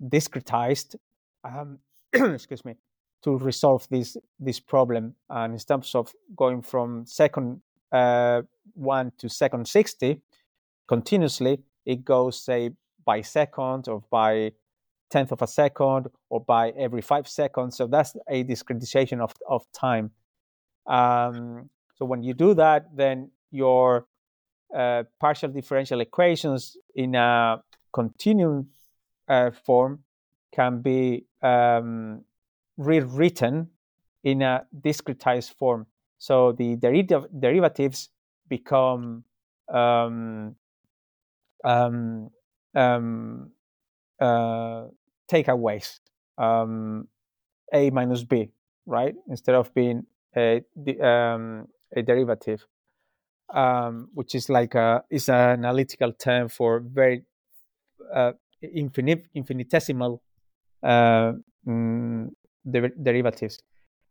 [0.02, 0.96] discretized.
[1.44, 1.80] Um,
[2.14, 2.76] excuse me
[3.24, 5.16] to resolve this this problem.
[5.30, 7.62] And in terms of going from second
[7.92, 8.42] uh,
[8.74, 10.22] one to second sixty
[10.88, 12.72] continuously, it goes say
[13.06, 14.52] by second or by
[15.10, 17.78] tenth of a second or by every five seconds.
[17.78, 20.12] So that's a discretization of of time.
[20.88, 24.08] Um, so when you do that, then your
[24.76, 28.70] uh, partial differential equations in a continuum
[29.28, 30.04] uh, form
[30.52, 32.24] can be um,
[32.78, 33.70] rewritten
[34.24, 35.86] in a discretized form.
[36.18, 38.10] So the deriv- derivatives
[38.48, 39.24] become
[39.70, 40.56] um,
[41.64, 42.30] um,
[42.76, 43.52] um,
[44.20, 44.86] uh,
[45.30, 46.00] takeaways,
[46.38, 47.08] um,
[47.74, 48.52] a minus b,
[48.86, 49.16] right?
[49.28, 50.62] Instead of being a,
[51.02, 52.66] um, a derivative,
[53.54, 57.24] um, which is like a is an analytical term for very
[58.14, 60.22] uh, infinite, infinitesimal
[60.84, 61.34] uh,
[61.68, 62.30] mm,
[62.70, 63.62] der- derivatives,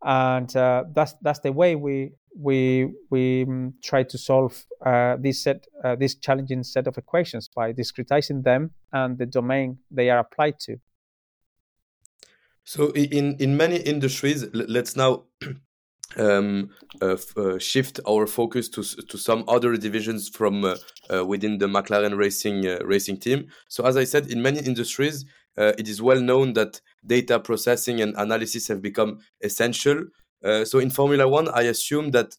[0.02, 5.42] and uh, that's that's the way we we we um, try to solve uh, this
[5.42, 10.20] set uh, this challenging set of equations by discretizing them and the domain they are
[10.20, 10.76] applied to.
[12.68, 15.24] So in in many industries, let's now
[16.18, 16.68] um,
[17.00, 20.76] uh, uh, shift our focus to to some other divisions from uh,
[21.10, 23.46] uh within the McLaren racing uh, racing team.
[23.68, 25.24] So as I said, in many industries,
[25.56, 29.98] uh, it is well known that data processing and analysis have become essential.
[30.70, 32.36] so in Formula One, I assume that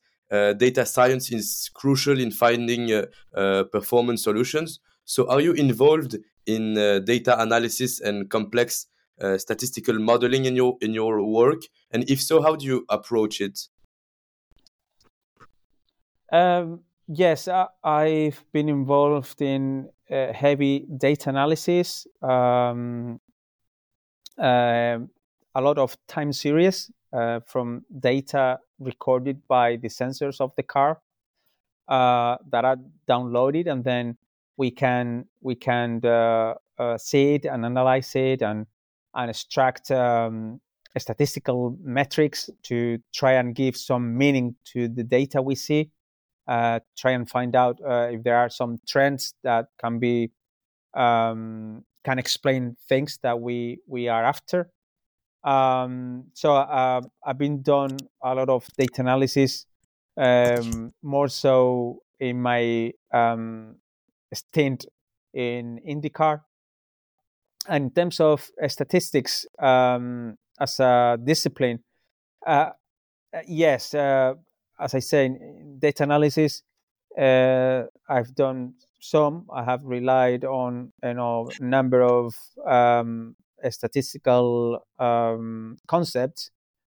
[0.60, 2.84] data science is crucial in finding
[3.72, 4.80] performance solutions.
[5.06, 6.14] So are you involved
[6.46, 6.76] in
[7.14, 8.86] data analysis and complex
[9.22, 11.62] uh, statistical modeling in your in your work?
[11.92, 13.68] And if so how do you approach it?
[16.32, 23.20] Um, yes I, have been involved in uh, heavy data analysis um,
[24.38, 25.00] uh,
[25.56, 31.02] a lot of time series uh, from data recorded by the sensors of the car
[31.88, 32.78] uh, that are
[33.08, 34.16] downloaded and then
[34.58, 36.00] we can we can
[36.98, 38.68] see it and analyze it and
[39.16, 40.60] and extract um,
[40.98, 45.92] statistical metrics to try and give some meaning to the data we see.
[46.48, 50.32] Uh, try and find out uh, if there are some trends that can be
[50.96, 54.72] um, can explain things that we we are after.
[55.44, 59.66] Um, so uh, I've been done a lot of data analysis,
[60.18, 63.76] um, more so in my um,
[64.34, 64.86] stint
[65.34, 66.42] in IndyCar,
[67.70, 71.80] in terms of uh, statistics um, as a discipline,
[72.46, 72.72] uh,
[73.34, 74.34] uh yes, uh,
[74.80, 75.38] as I say,
[75.78, 76.64] data analysis,
[77.18, 79.46] uh, I've done some.
[79.54, 83.36] I have relied on you know number of um,
[83.70, 86.52] statistical um, concepts,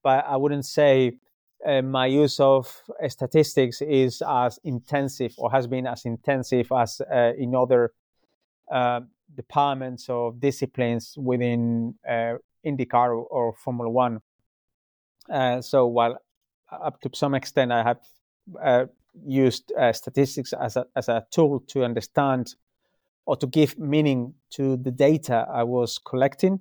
[0.03, 1.13] but I wouldn't say
[1.65, 7.33] uh, my use of statistics is as intensive or has been as intensive as uh,
[7.37, 7.91] in other
[8.71, 9.01] uh,
[9.35, 14.21] departments or disciplines within uh, IndyCar or, or, Formula One.
[15.29, 16.17] Uh, so while
[16.71, 17.99] up to some extent I have
[18.61, 18.85] uh,
[19.25, 22.55] used statistics as a, as a tool to understand
[23.25, 26.59] or to give meaning to the data I was collecting,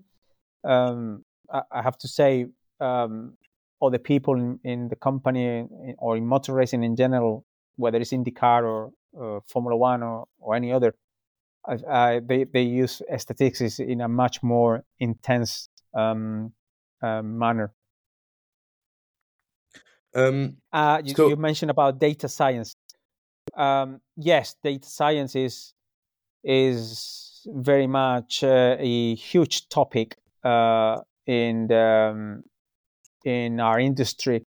[0.65, 2.47] um, I, I, have to say
[2.81, 3.35] um,
[3.81, 5.67] or the people in, in the company
[5.99, 7.47] or in motor racing in general,
[7.77, 10.95] whether it's IndyCar or uh, Formula One or, or any other,
[11.67, 16.53] uh, they, they use statistics in a much more intense um,
[17.03, 17.73] uh, manner.
[20.15, 21.29] Um, uh, you, so...
[21.29, 22.75] you, mentioned about data science.
[23.57, 25.73] Um, yes, data science is
[26.43, 32.43] is very much uh, a huge topic uh, in the um,
[33.25, 34.43] in our industry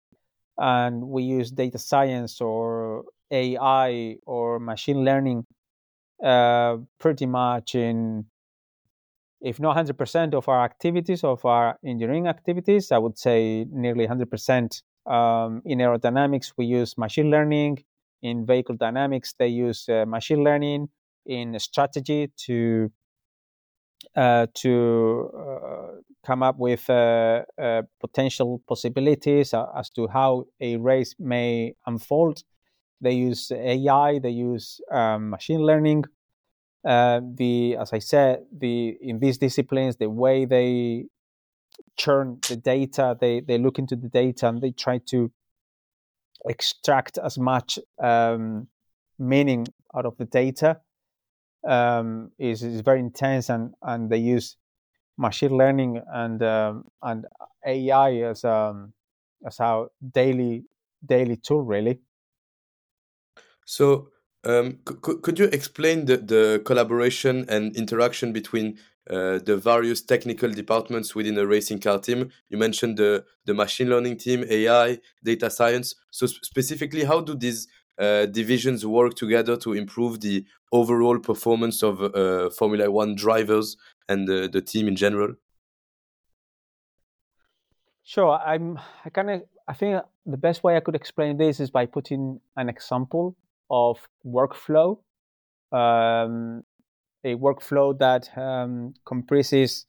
[0.58, 5.46] and we use data science or AI or machine learning
[6.24, 8.26] uh, pretty much in,
[9.40, 14.82] if not 100% of our activities, of our engineering activities, I would say nearly 100%.
[15.06, 17.84] Um, in aerodynamics, we use machine learning.
[18.22, 20.88] In vehicle dynamics, they use uh, machine learning.
[21.24, 22.90] In strategy to
[24.16, 31.14] uh, to uh, come up with uh, uh, potential possibilities as to how a race
[31.18, 32.42] may unfold.
[33.00, 36.04] They use AI, they use um, machine learning.
[36.84, 41.06] the as I said, the in these disciplines, the way they
[41.96, 45.30] churn the data, they they look into the data and they try to
[46.48, 48.68] extract as much um,
[49.18, 50.80] meaning out of the data
[51.66, 54.56] um, is is very intense, and and they use
[55.16, 57.26] machine learning and um, and
[57.66, 58.92] AI as um
[59.46, 60.64] as our daily
[61.04, 62.00] daily tool, really.
[63.68, 64.08] So,
[64.44, 68.78] um, could you explain the the collaboration and interaction between
[69.10, 72.30] uh, the various technical departments within a racing car team.
[72.48, 75.94] You mentioned the the machine learning team, AI, data science.
[76.10, 82.00] So specifically, how do these uh, divisions work together to improve the overall performance of
[82.00, 83.76] uh, Formula One drivers
[84.08, 85.34] and the, the team in general?
[88.02, 88.78] Sure, I'm.
[89.04, 89.42] I kind of.
[89.66, 93.36] I think the best way I could explain this is by putting an example
[93.70, 94.98] of workflow,
[95.72, 96.62] um,
[97.24, 99.86] a workflow that um, comprises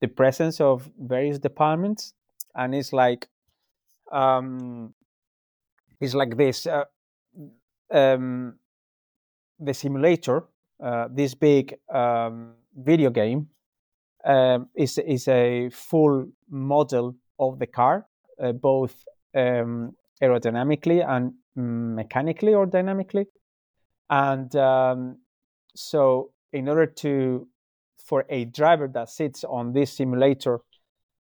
[0.00, 2.14] the presence of various departments,
[2.54, 3.28] and it's like,
[4.10, 4.94] um,
[6.00, 6.66] it's like this.
[6.66, 6.84] Uh,
[7.90, 8.54] um,
[9.60, 10.44] the simulator,
[10.82, 13.48] uh, this big um, video game,
[14.24, 18.06] um, is is a full model of the car,
[18.40, 19.04] uh, both
[19.34, 23.26] aerodynamically and mechanically or dynamically,
[24.10, 25.18] and um,
[25.74, 27.48] so in order to
[28.04, 30.60] for a driver that sits on this simulator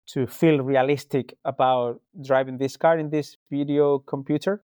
[0.06, 4.62] to feel realistic about driving this car in this video computer,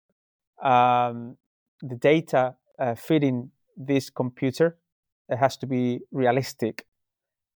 [0.62, 1.38] um,
[1.82, 4.78] the data uh, feeding this computer
[5.30, 6.86] has to be realistic.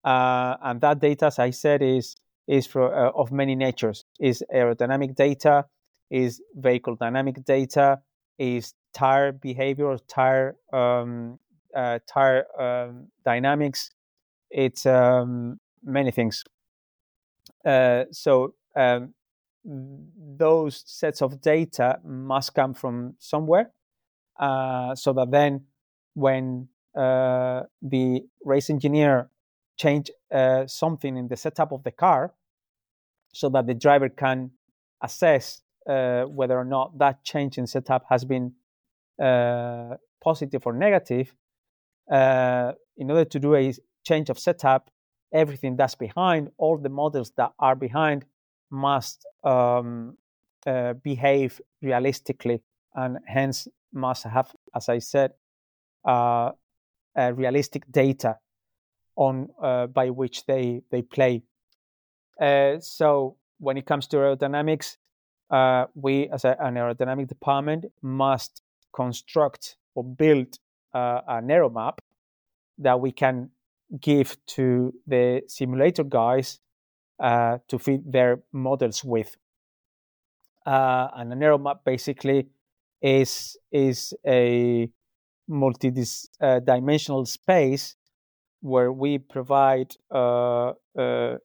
[0.04, 2.16] Uh, and that data as i said is
[2.46, 4.04] is for, uh, of many natures.
[4.20, 5.66] Is aerodynamic data
[6.10, 8.00] is vehicle dynamic data
[8.38, 11.40] is tire behavior or tire um,
[11.76, 13.92] uh, tire um, dynamics.
[14.52, 16.44] It's um, many things.
[17.66, 19.14] Uh, so um,
[19.66, 23.72] those sets of data must come from somewhere
[24.40, 25.66] uh, so that then
[26.14, 29.30] when uh, the race engineer
[29.78, 32.34] change uh, something in the setup of the car
[33.34, 34.52] so that the driver can
[35.02, 38.54] assess uh, whether or not that change in setup has been
[39.22, 41.34] uh, positive or negative
[42.10, 43.74] in order to do a
[44.04, 44.90] change of setup
[45.34, 48.26] everything that's behind all the models that are behind
[48.70, 50.16] must um,
[51.04, 52.62] behave realistically
[52.96, 55.32] and hence must have, as I said,
[56.06, 58.38] uh, realistic data
[59.16, 61.44] on uh, by which they they play.
[62.42, 64.98] Uh, so when it comes to aerodynamics,
[65.54, 70.58] uh, we as a, an aerodynamic department must construct or build
[70.94, 72.02] uh, an aero map
[72.80, 73.52] that we can
[74.02, 76.60] give to the simulator guys
[77.20, 79.38] uh, to fit their models with.
[80.66, 82.48] and an aero map basically
[83.02, 84.90] is is a
[85.48, 87.96] multi-dimensional uh, space
[88.62, 91.38] where we provide uh, uh,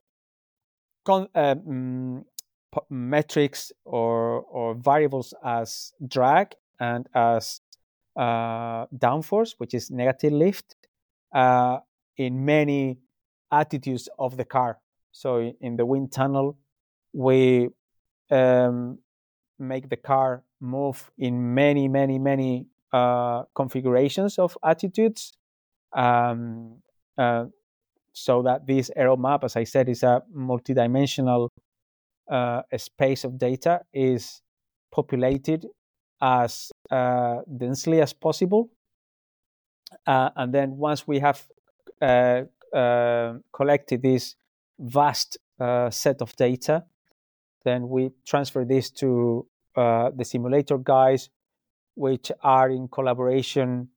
[1.05, 2.25] con- um,
[2.91, 7.61] metrics or or variables as drag and as
[8.17, 10.77] uh, downforce, which is negative lift,
[11.35, 11.79] uh,
[12.17, 12.99] in many
[13.51, 14.79] attitudes of the car.
[15.13, 16.59] So in the wind tunnel,
[17.13, 17.69] we
[18.31, 18.99] um,
[19.59, 25.33] make the car move in many, many, many uh, configurations of attitudes.
[25.93, 26.83] Um,
[27.17, 27.47] uh,
[28.13, 31.51] so that this aero map, as I said, is a multidimensional
[32.31, 34.41] uh, space of data, is
[34.91, 35.67] populated
[36.21, 38.71] as uh, densely as possible.
[40.07, 41.47] Uh, and then once we have
[42.03, 42.43] uh,
[42.75, 44.37] uh, collected this
[44.79, 46.85] vast uh, set of data,
[47.65, 51.31] then we transfer this to the simulator guys,
[51.95, 53.89] which are in collaboration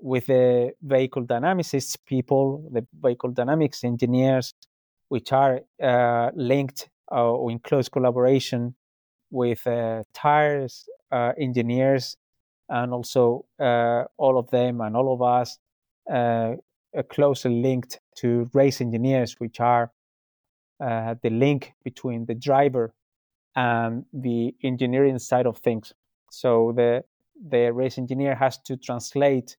[0.00, 4.54] with the vehicle dynamicists people, the vehicle dynamics engineers,
[5.08, 5.60] which are
[6.34, 8.74] linked uh, or in close collaboration
[9.30, 12.16] with uh, tires uh, engineers
[12.68, 15.58] and also uh, all of them and all of us
[16.12, 16.54] uh,
[17.10, 19.92] closely linked to race engineers, which are
[20.78, 22.94] the link between the driver
[23.54, 25.92] and the engineering side of things.
[26.30, 27.04] So the
[27.50, 29.56] the race engineer has to translate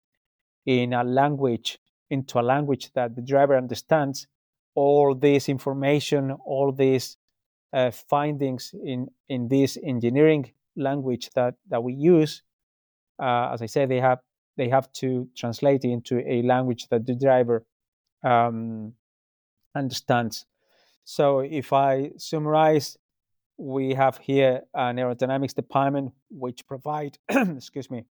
[0.65, 1.79] in a language
[2.09, 4.27] into a language that the driver understands
[4.75, 7.16] all this information all these
[7.73, 12.43] uh, findings in in this engineering language that that we use
[13.21, 14.19] uh, as i said they have
[14.57, 17.65] they have to translate it into a language that the driver
[18.23, 18.93] um,
[19.75, 20.45] understands
[21.03, 22.97] so if i summarize
[23.57, 28.05] we have here an aerodynamics department which provide excuse me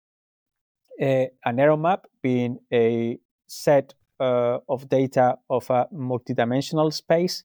[1.01, 7.45] a, an aero map being a set uh, of data of a multidimensional space.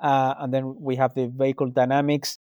[0.00, 2.38] Uh, and then we have the vehicle dynamics,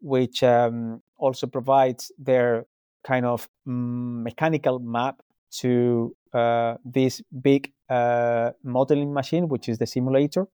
[0.00, 2.66] which um, also provides their
[3.04, 9.86] kind of mm, mechanical map to uh, this big uh, modeling machine, which is the
[9.86, 10.46] simulator.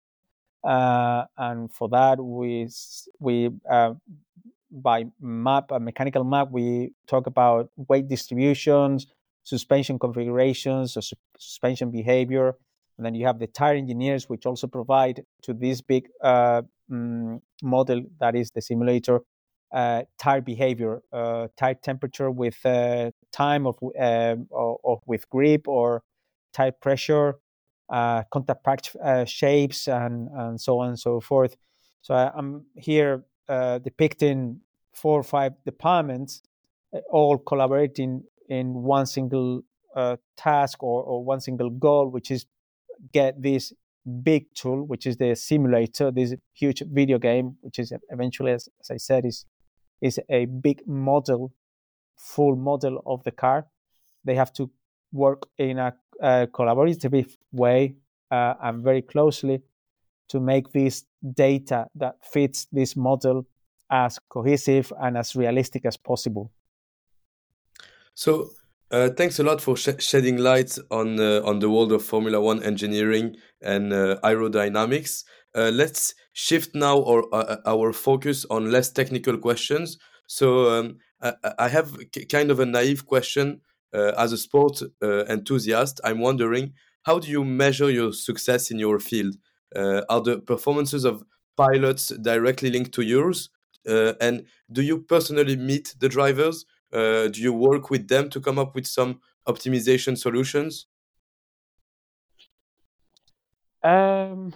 [0.63, 2.67] Uh, and for that, we
[3.19, 3.93] we uh,
[4.71, 9.07] by map, a mechanical map, we talk about weight distributions,
[9.43, 12.55] suspension configurations, or su- suspension behavior.
[12.97, 17.41] And then you have the tire engineers, which also provide to this big uh, mm,
[17.63, 19.21] model that is the simulator
[19.71, 26.03] uh, tire behavior, uh, tire temperature with uh, time of, or, or, with grip or
[26.53, 27.35] tire pressure,
[27.89, 31.55] uh, contact patch uh, shapes, and, and so on and so forth.
[32.01, 34.61] So I, I'm here uh, depicting
[34.93, 36.41] four or five departments
[36.93, 39.61] uh, all collaborating in one single
[39.95, 42.45] uh, task or, or one single goal, which is
[43.13, 43.73] get this
[44.23, 48.91] big tool, which is the simulator, this huge video game, which is eventually, as, as
[48.91, 49.45] I said, is
[50.01, 51.51] is a big model,
[52.15, 53.67] full model of the car.
[54.23, 54.69] They have to
[55.11, 57.95] work in a, a collaborative way
[58.31, 59.61] uh, and very closely
[60.29, 63.45] to make this data that fits this model
[63.89, 66.51] as cohesive and as realistic as possible.
[68.13, 68.51] So,
[68.91, 72.39] uh, thanks a lot for sh shedding light on uh, on the world of Formula
[72.39, 75.23] One engineering and uh, aerodynamics.
[75.55, 79.97] Uh, let's shift now our uh, our focus on less technical questions.
[80.27, 81.97] So, um, I, I, have
[82.31, 83.61] kind of a naive question.
[83.91, 86.73] Uh, as a sport enthusiast, I'm wondering
[87.03, 89.35] how do you measure your success in your field?
[89.75, 91.23] are the performances of
[91.57, 93.49] pilots directly linked to yours?
[93.87, 96.65] Uh, and do you personally meet the drivers?
[96.91, 100.87] Uh, do you work with them to come up with some optimization solutions?
[103.83, 104.53] Um,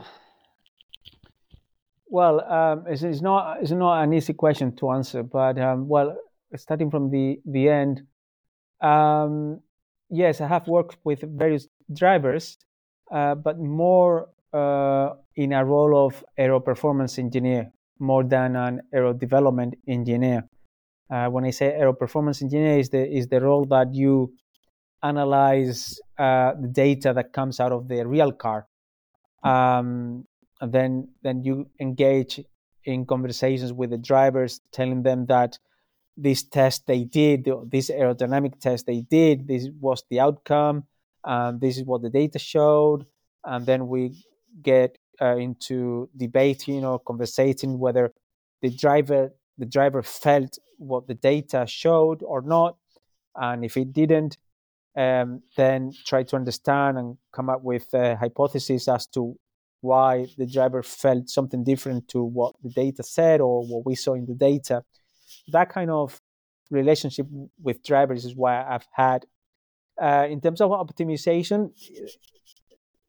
[2.08, 6.18] well, um, it's, it's, not it's not an easy question to answer, but um, well,
[6.56, 8.02] starting from the the end,
[8.82, 9.62] um,
[10.10, 12.58] yes, I have worked with various drivers,
[13.12, 19.14] uh, but more uh, in a role of aero performance engineer more than an aero
[19.14, 20.44] development engineer.
[21.10, 24.34] Uh, when I say aero performance engineer, is the is the role that you
[25.02, 28.68] analyze uh, the data that comes out of the real car,
[29.44, 30.26] um,
[30.62, 32.42] and then then you engage
[32.86, 35.58] in conversations with the drivers, telling them that
[36.18, 40.86] this test they did, this aerodynamic test they did, this was the outcome,
[41.24, 43.06] and this is what the data showed,
[43.44, 44.24] and then we
[44.62, 48.14] get uh, into debating or conversating whether
[48.62, 52.78] the driver the driver felt what the data showed or not,
[53.36, 54.38] and if it didn't,
[54.96, 59.36] um, then try to understand and come up with a hypothesis as to
[59.82, 64.14] why the driver felt something different to what the data said or what we saw
[64.14, 64.84] in the data.
[65.52, 66.22] That kind of
[66.70, 67.28] relationship
[67.62, 69.26] with drivers is why I've had.
[70.02, 71.72] Uh, in terms of optimization,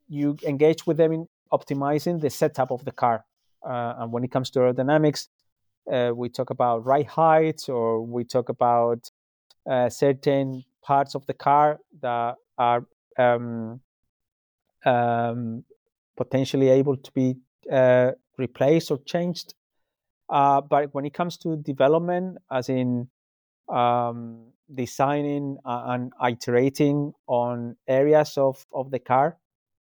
[0.09, 3.25] you engage with them in optimizing the setup of the car.
[3.65, 5.29] Uh, and when it comes to aerodynamics,
[5.91, 9.11] uh, we talk about ride height or we talk about
[9.69, 12.87] uh, certain parts of the car that are
[13.19, 13.81] um,
[14.85, 15.65] um,
[16.17, 17.37] potentially able to be
[17.71, 19.55] uh, replaced or changed.
[20.29, 23.09] Uh, but when it comes to development, as in
[23.69, 29.39] um, designing and iterating on areas of, of the car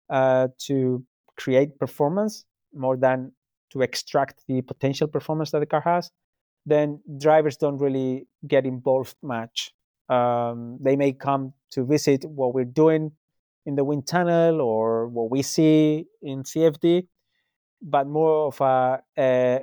[0.09, 1.03] uh, to
[1.37, 3.31] create performance more than
[3.71, 6.11] to extract the potential performance that the car has,
[6.65, 9.71] then drivers don't really get involved much.
[10.09, 13.11] Um, they may come to visit what we're doing
[13.65, 17.07] in the wind tunnel or what we see in CFD,
[17.81, 19.01] but more of a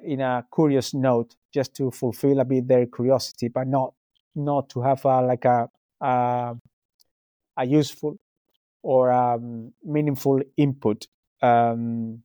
[0.04, 3.94] in a curious note, just to fulfill a bit their curiosity, but not
[4.34, 5.68] not to have a, like a
[6.00, 6.54] a,
[7.56, 8.18] a useful
[8.82, 11.08] or um, meaningful input,
[11.42, 12.22] um,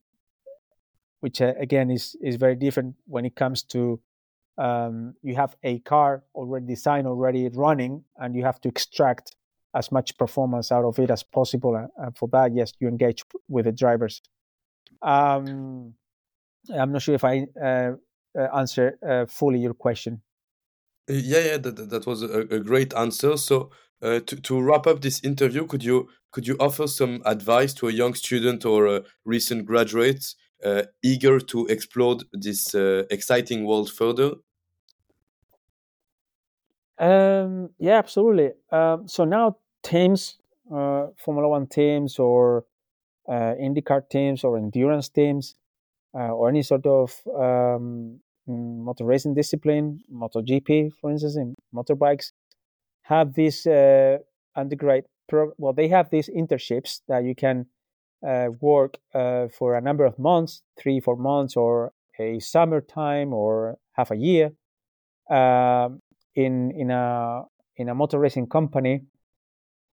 [1.22, 4.00] which uh, again is is very different when it comes to
[4.58, 9.36] um, you have a car already designed, already running, and you have to extract
[9.74, 11.88] as much performance out of it as possible.
[11.96, 14.20] And for that, yes, you engage with the drivers.
[15.00, 15.94] Um,
[16.76, 17.92] I'm not sure if I uh,
[18.38, 20.22] uh, answer uh, fully your question.
[21.08, 23.36] Uh, yeah, yeah, that, that was a, a great answer.
[23.36, 23.70] So,
[24.02, 27.88] uh, to, to wrap up this interview, could you could you offer some advice to
[27.88, 30.34] a young student or a recent graduate
[30.64, 32.74] uh, eager to explore this
[33.10, 34.32] exciting world further?
[36.98, 38.52] Um, yeah, absolutely.
[38.70, 40.38] Um, so now teams,
[40.72, 42.64] uh, Formula One teams, or
[43.28, 45.56] uh, IndyCar teams, or endurance teams,
[46.14, 52.32] uh, or any sort of um, motor racing discipline, MotoGP, for instance, in motorbikes,
[53.02, 54.18] have this uh,
[54.54, 55.04] undergrad.
[55.28, 57.64] Pro- well, they have these internships that you can uh,
[58.60, 64.10] work uh, for a number of months, three, four months, or a summertime, or half
[64.10, 64.52] a year,
[65.30, 66.00] um,
[66.34, 67.42] in in a
[67.76, 69.02] in a motor racing company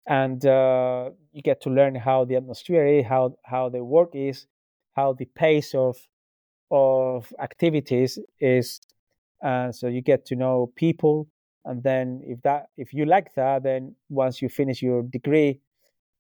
[0.06, 4.46] and uh, you get to learn how the atmosphere is, how how the work is,
[4.94, 5.96] how the pace of
[6.70, 8.80] of activities is.
[9.42, 11.28] Uh, so you get to know people,
[11.64, 15.60] and then if that if you like that, then once you finish your degree,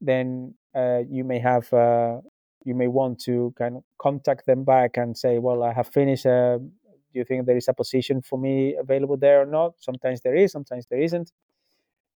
[0.00, 0.63] then uh,
[1.08, 2.20] you may have uh,
[2.64, 6.26] you may want to kind of contact them back and say, well, I have finished.
[6.26, 9.74] Uh, do you think there is a position for me available there or not?
[9.78, 11.30] Sometimes there is, sometimes there isn't.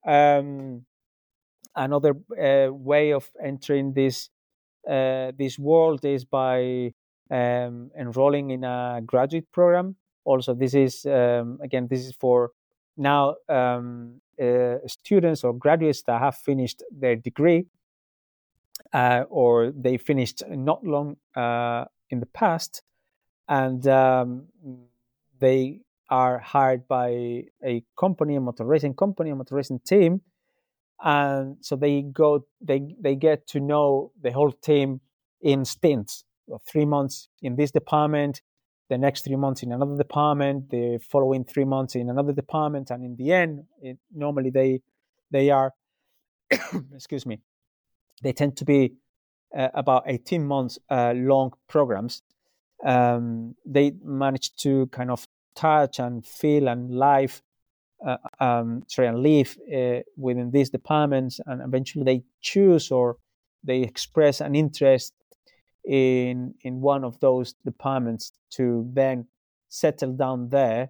[0.07, 0.85] Um,
[1.75, 4.29] another uh, way of entering this
[4.89, 6.93] uh, this world is by
[7.29, 9.95] um, enrolling in a graduate program.
[10.23, 12.51] Also, this is um, again this is for
[12.95, 17.65] now um, uh, students or graduates that have finished their degree
[18.93, 22.81] uh, or they finished not long uh, in the past,
[23.47, 24.47] and um,
[25.39, 30.21] they are hired by a company, a motor racing company, a motor racing team,
[31.03, 35.01] and so they go they they get to know the whole team
[35.41, 36.23] in stints.
[36.65, 38.41] Three months in this department
[38.89, 43.03] the next three months in another department the following three months in another department and
[43.03, 44.81] in the end it, normally they
[45.31, 45.73] they are
[46.93, 47.39] excuse me
[48.23, 48.93] they tend to be
[49.57, 52.21] uh, about 18 months uh, long programs
[52.85, 57.41] um, they manage to kind of touch and feel and live
[58.05, 63.17] uh, um, sorry, and live uh, within these departments, and eventually they choose or
[63.63, 65.13] they express an interest
[65.85, 69.25] in in one of those departments to then
[69.69, 70.89] settle down there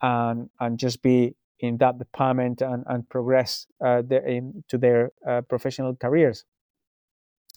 [0.00, 5.42] and and just be in that department and, and progress uh, their, into their uh,
[5.42, 6.44] professional careers.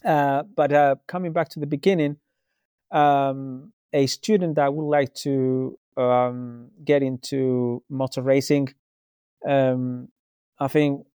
[0.04, 2.16] Uh, but uh, coming back to the beginning,
[2.90, 8.68] um, a student that would like to um, get into motor racing.
[9.48, 10.08] Um,
[10.58, 11.06] I think,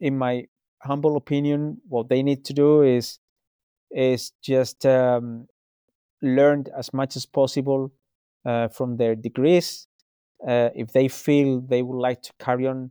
[0.00, 0.46] in my
[0.82, 3.18] humble opinion, what they need to do is
[3.90, 5.48] is just um,
[6.20, 7.92] learn as much as possible
[8.44, 9.86] uh, from their degrees.
[10.46, 12.90] Uh, if they feel they would like to carry on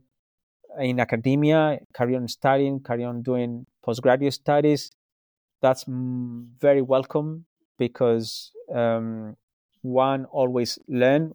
[0.78, 4.90] in academia, carry on studying, carry on doing postgraduate studies,
[5.60, 7.44] that's very welcome
[7.78, 9.36] because um,
[9.82, 11.34] one always learn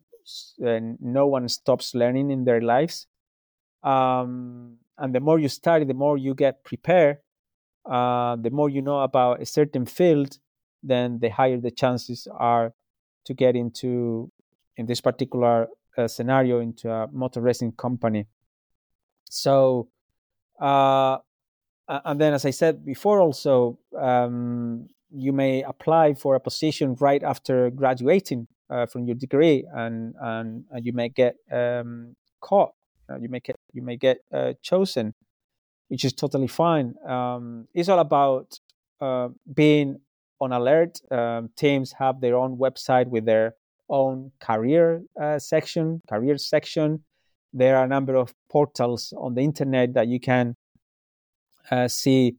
[0.60, 3.08] and no one stops learning in their lives
[3.84, 7.18] um, and the more you study the more you get prepared
[7.90, 10.38] uh, the more you know about a certain field
[10.84, 12.74] then the higher the chances are
[13.26, 14.32] to get into,
[14.78, 15.68] in this particular
[15.98, 18.28] uh, scenario, into a motor racing company.
[19.30, 19.90] So,
[20.60, 21.18] uh,
[21.88, 27.22] and then, as I said before, also um, you may apply for a position right
[27.24, 32.72] after graduating uh, from your degree, and and, and you may get um, caught.
[33.10, 35.14] Uh, you may get you may get uh, chosen,
[35.90, 36.96] which is totally fine.
[37.08, 38.60] Um, it's all about
[39.02, 40.00] uh, being
[40.40, 41.00] on alert.
[41.12, 43.56] Um, teams have their own website with their
[43.90, 47.04] own career uh, section, career section.
[47.52, 50.54] There are a number of portals on the internet that you can uh,
[51.88, 52.38] see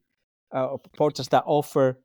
[0.53, 1.99] uh, portals that offer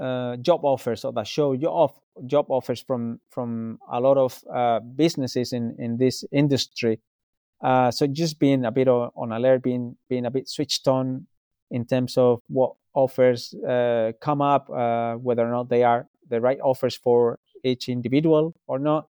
[0.00, 1.92] uh, job offers or that show off
[2.26, 7.00] job offers from from a lot of uh, businesses in in this industry.
[7.62, 11.26] Uh, so just being a bit on, on alert, being being a bit switched on
[11.70, 16.40] in terms of what offers uh, come up, uh, whether or not they are the
[16.40, 19.08] right offers for each individual or not,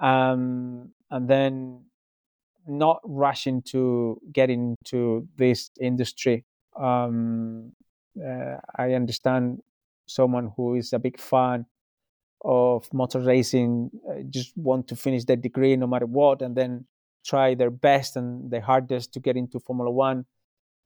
[0.00, 1.84] um, and then
[2.66, 6.44] not rushing to get into this industry.
[6.78, 7.72] Um,
[8.24, 9.62] uh, I understand
[10.06, 11.66] someone who is a big fan
[12.44, 16.86] of motor racing, uh, just want to finish their degree no matter what, and then
[17.24, 20.24] try their best and their hardest to get into Formula One.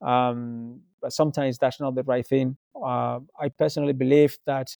[0.00, 2.56] Um, but sometimes that's not the right thing.
[2.74, 4.74] Uh, I personally believe that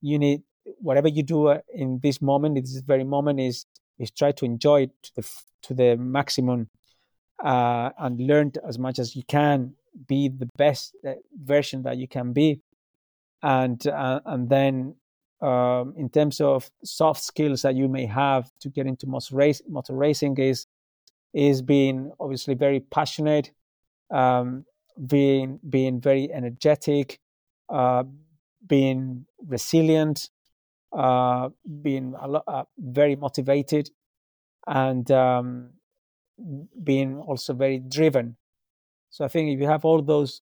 [0.00, 0.42] you need
[0.78, 3.66] whatever you do uh, in this moment, in this very moment, is
[3.98, 5.28] is try to enjoy it to the
[5.62, 6.68] to the maximum
[7.42, 9.74] uh, and learn as much as you can.
[10.08, 11.14] Be the best uh,
[11.44, 12.60] version that you can be,
[13.42, 14.94] and uh, and then
[15.42, 19.60] um, in terms of soft skills that you may have to get into motor, race,
[19.68, 20.66] motor racing is
[21.34, 23.50] is being obviously very passionate,
[24.10, 24.64] um,
[25.06, 27.18] being being very energetic,
[27.68, 28.04] uh,
[28.66, 30.30] being resilient,
[30.92, 31.48] uh,
[31.82, 33.90] being a lot, uh, very motivated,
[34.66, 35.70] and um,
[36.82, 38.36] being also very driven.
[39.12, 40.40] So I think if you have all those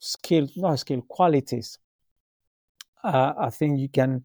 [0.00, 1.78] skills, not skill qualities,
[3.04, 4.24] uh, I think you can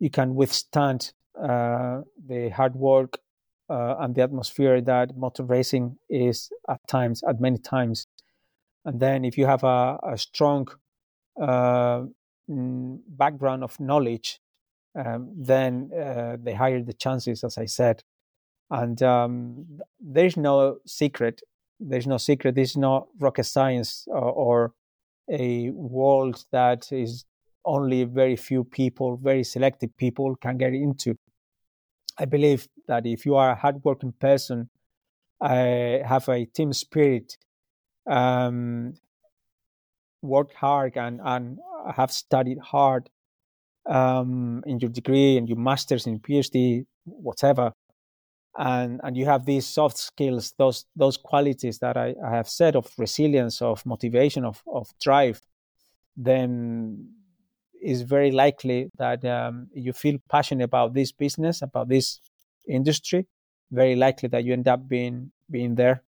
[0.00, 3.18] you can withstand uh, the hard work
[3.70, 8.06] uh, and the atmosphere that motor racing is at times, at many times.
[8.84, 10.66] And then if you have a, a strong
[11.40, 12.06] uh,
[12.50, 14.40] mm, background of knowledge,
[14.96, 18.02] um, then uh, the higher the chances, as I said.
[18.70, 21.42] And um, there's no secret.
[21.80, 22.54] There's no secret.
[22.54, 24.72] There's no rocket science or, or
[25.30, 27.24] a world that is
[27.64, 31.16] only very few people, very selective people can get into.
[32.18, 34.68] I believe that if you are a hardworking person,
[35.40, 37.38] have a team spirit,
[38.08, 38.94] um,
[40.22, 41.58] work hard and, and
[41.96, 43.08] have studied hard
[43.88, 47.72] um, in your degree and your master's and PhD, whatever,
[48.60, 52.76] and and you have these soft skills, those those qualities that I, I have said
[52.76, 55.40] of resilience, of motivation, of of drive,
[56.16, 57.08] then
[57.82, 62.20] is very likely that um, you feel passionate about this business, about this
[62.68, 63.26] industry.
[63.72, 66.02] Very likely that you end up being being there.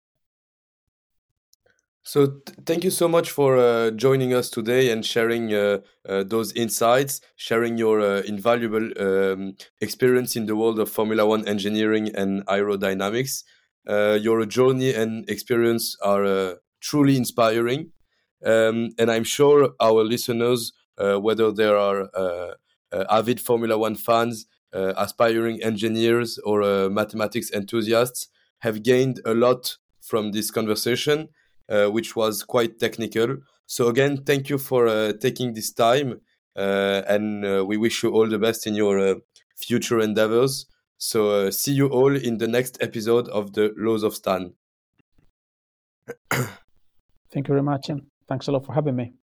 [2.03, 6.23] So th- thank you so much for uh, joining us today and sharing uh, uh,
[6.23, 12.09] those insights, sharing your uh, invaluable um, experience in the world of Formula One engineering
[12.15, 13.43] and aerodynamics.
[13.87, 17.91] Uh, your journey and experience are uh, truly inspiring,
[18.45, 22.09] um, and I'm sure our listeners whether there are
[22.91, 28.27] avid Formula One fans, aspiring engineers, or mathematics enthusiasts,
[28.59, 31.29] have gained a lot from this conversation,
[31.69, 33.37] Uh, which was quite technical.
[33.67, 36.19] So again, thank you for uh, taking this time,
[36.55, 39.21] uh, and we wish you all the best in your
[39.55, 40.65] future endeavors.
[40.97, 44.53] So uh, see you all in the next episode of the Laws of Stan.
[47.31, 49.18] Thank you very much, and thanks a lot for having me.